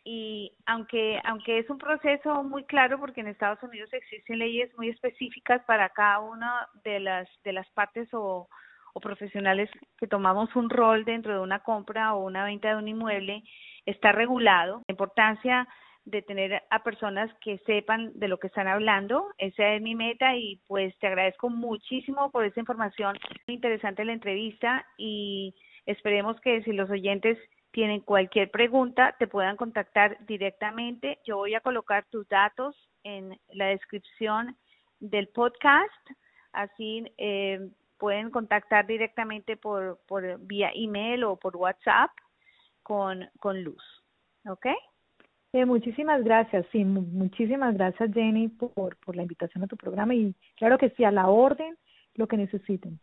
y 0.04 0.52
aunque 0.66 1.18
aunque 1.24 1.58
es 1.58 1.70
un 1.70 1.78
proceso 1.78 2.42
muy 2.42 2.64
claro 2.64 3.00
porque 3.00 3.22
en 3.22 3.28
Estados 3.28 3.62
Unidos 3.62 3.90
existen 3.92 4.38
leyes 4.38 4.70
muy 4.76 4.90
específicas 4.90 5.62
para 5.64 5.88
cada 5.88 6.20
una 6.20 6.68
de 6.84 7.00
las 7.00 7.28
de 7.42 7.54
las 7.54 7.68
partes 7.70 8.08
o, 8.12 8.48
o 8.92 9.00
profesionales 9.00 9.70
que 9.98 10.06
tomamos 10.06 10.54
un 10.54 10.68
rol 10.68 11.04
dentro 11.04 11.32
de 11.32 11.40
una 11.40 11.60
compra 11.60 12.14
o 12.14 12.24
una 12.24 12.44
venta 12.44 12.68
de 12.68 12.76
un 12.76 12.88
inmueble 12.88 13.42
está 13.86 14.12
regulado. 14.12 14.82
La 14.88 14.92
importancia 14.92 15.66
de 16.04 16.20
tener 16.22 16.62
a 16.70 16.82
personas 16.82 17.30
que 17.40 17.58
sepan 17.58 18.12
de 18.14 18.28
lo 18.28 18.38
que 18.38 18.48
están 18.48 18.68
hablando. 18.68 19.28
Esa 19.38 19.74
es 19.74 19.82
mi 19.82 19.94
meta 19.94 20.36
y 20.36 20.60
pues 20.66 20.96
te 20.98 21.06
agradezco 21.06 21.48
muchísimo 21.48 22.30
por 22.30 22.44
esa 22.44 22.60
información. 22.60 23.16
Muy 23.46 23.54
interesante 23.54 24.04
la 24.04 24.12
entrevista 24.12 24.84
y 24.98 25.54
esperemos 25.86 26.38
que 26.40 26.62
si 26.62 26.72
los 26.72 26.90
oyentes 26.90 27.38
tienen 27.74 28.02
cualquier 28.02 28.52
pregunta 28.52 29.16
te 29.18 29.26
puedan 29.26 29.56
contactar 29.56 30.24
directamente. 30.26 31.18
Yo 31.26 31.38
voy 31.38 31.56
a 31.56 31.60
colocar 31.60 32.04
tus 32.08 32.26
datos 32.28 32.76
en 33.02 33.36
la 33.52 33.66
descripción 33.66 34.56
del 35.00 35.26
podcast, 35.26 36.10
así 36.52 37.04
eh, 37.18 37.68
pueden 37.98 38.30
contactar 38.30 38.86
directamente 38.86 39.56
por, 39.56 39.98
por 40.06 40.38
vía 40.46 40.70
email 40.72 41.24
o 41.24 41.34
por 41.34 41.56
WhatsApp 41.56 42.12
con, 42.84 43.28
con 43.40 43.64
Luz. 43.64 43.82
¿Ok? 44.46 44.66
Eh, 45.52 45.64
muchísimas 45.64 46.22
gracias, 46.22 46.64
sí, 46.70 46.84
muchísimas 46.84 47.74
gracias 47.74 48.12
Jenny 48.14 48.48
por, 48.48 48.96
por 48.98 49.16
la 49.16 49.22
invitación 49.22 49.64
a 49.64 49.66
tu 49.66 49.76
programa 49.76 50.14
y 50.14 50.32
claro 50.56 50.78
que 50.78 50.90
sí, 50.90 51.02
a 51.02 51.10
la 51.10 51.26
orden, 51.26 51.76
lo 52.14 52.28
que 52.28 52.36
necesiten. 52.36 53.00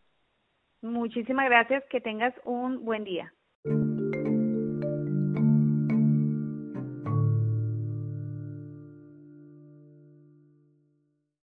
Muchísimas 0.80 1.44
gracias, 1.44 1.84
que 1.90 2.00
tengas 2.00 2.34
un 2.44 2.86
buen 2.86 3.04
día. 3.04 3.34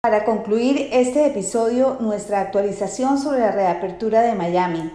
Para 0.01 0.23
concluir 0.23 0.87
este 0.93 1.25
episodio, 1.25 1.97
nuestra 1.99 2.39
actualización 2.39 3.19
sobre 3.19 3.41
la 3.41 3.51
reapertura 3.51 4.21
de 4.21 4.33
Miami 4.33 4.89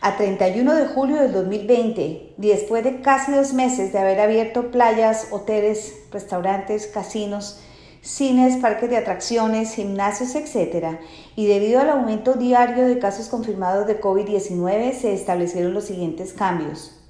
a 0.00 0.16
31 0.16 0.74
de 0.74 0.86
julio 0.86 1.22
del 1.22 1.32
2020, 1.32 2.34
después 2.38 2.82
de 2.82 3.02
casi 3.02 3.30
dos 3.30 3.52
meses 3.52 3.92
de 3.92 4.00
haber 4.00 4.18
abierto 4.18 4.72
playas, 4.72 5.28
hoteles, 5.30 5.94
restaurantes, 6.10 6.88
casinos, 6.88 7.60
cines, 8.00 8.56
parques 8.56 8.90
de 8.90 8.96
atracciones, 8.96 9.76
gimnasios, 9.76 10.34
etc., 10.34 10.98
y 11.36 11.46
debido 11.46 11.78
al 11.78 11.90
aumento 11.90 12.34
diario 12.34 12.88
de 12.88 12.98
casos 12.98 13.28
confirmados 13.28 13.86
de 13.86 14.00
COVID-19, 14.00 14.92
se 14.92 15.14
establecieron 15.14 15.72
los 15.72 15.84
siguientes 15.84 16.32
cambios. 16.32 17.01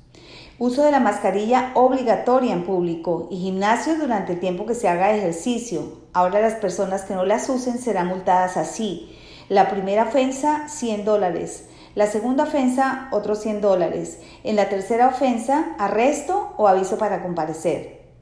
Uso 0.64 0.84
de 0.84 0.92
la 0.92 1.00
mascarilla 1.00 1.72
obligatoria 1.74 2.52
en 2.52 2.64
público 2.64 3.26
y 3.32 3.38
gimnasios 3.38 3.98
durante 3.98 4.34
el 4.34 4.38
tiempo 4.38 4.64
que 4.64 4.76
se 4.76 4.88
haga 4.88 5.12
ejercicio. 5.12 5.82
Ahora 6.12 6.40
las 6.40 6.54
personas 6.54 7.02
que 7.02 7.14
no 7.14 7.24
las 7.24 7.48
usen 7.48 7.80
serán 7.80 8.06
multadas 8.06 8.56
así. 8.56 9.18
La 9.48 9.68
primera 9.68 10.04
ofensa, 10.04 10.68
100 10.68 11.04
dólares. 11.04 11.64
La 11.96 12.06
segunda 12.06 12.44
ofensa, 12.44 13.08
otros 13.10 13.40
100 13.40 13.60
dólares. 13.60 14.20
En 14.44 14.54
la 14.54 14.68
tercera 14.68 15.08
ofensa, 15.08 15.74
arresto 15.80 16.54
o 16.56 16.68
aviso 16.68 16.96
para 16.96 17.24
comparecer. 17.24 18.12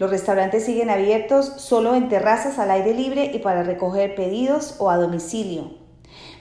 Los 0.00 0.10
restaurantes 0.10 0.64
siguen 0.64 0.90
abiertos 0.90 1.52
solo 1.56 1.94
en 1.94 2.08
terrazas 2.08 2.58
al 2.58 2.72
aire 2.72 2.94
libre 2.94 3.30
y 3.32 3.38
para 3.38 3.62
recoger 3.62 4.16
pedidos 4.16 4.74
o 4.80 4.90
a 4.90 4.96
domicilio. 4.96 5.70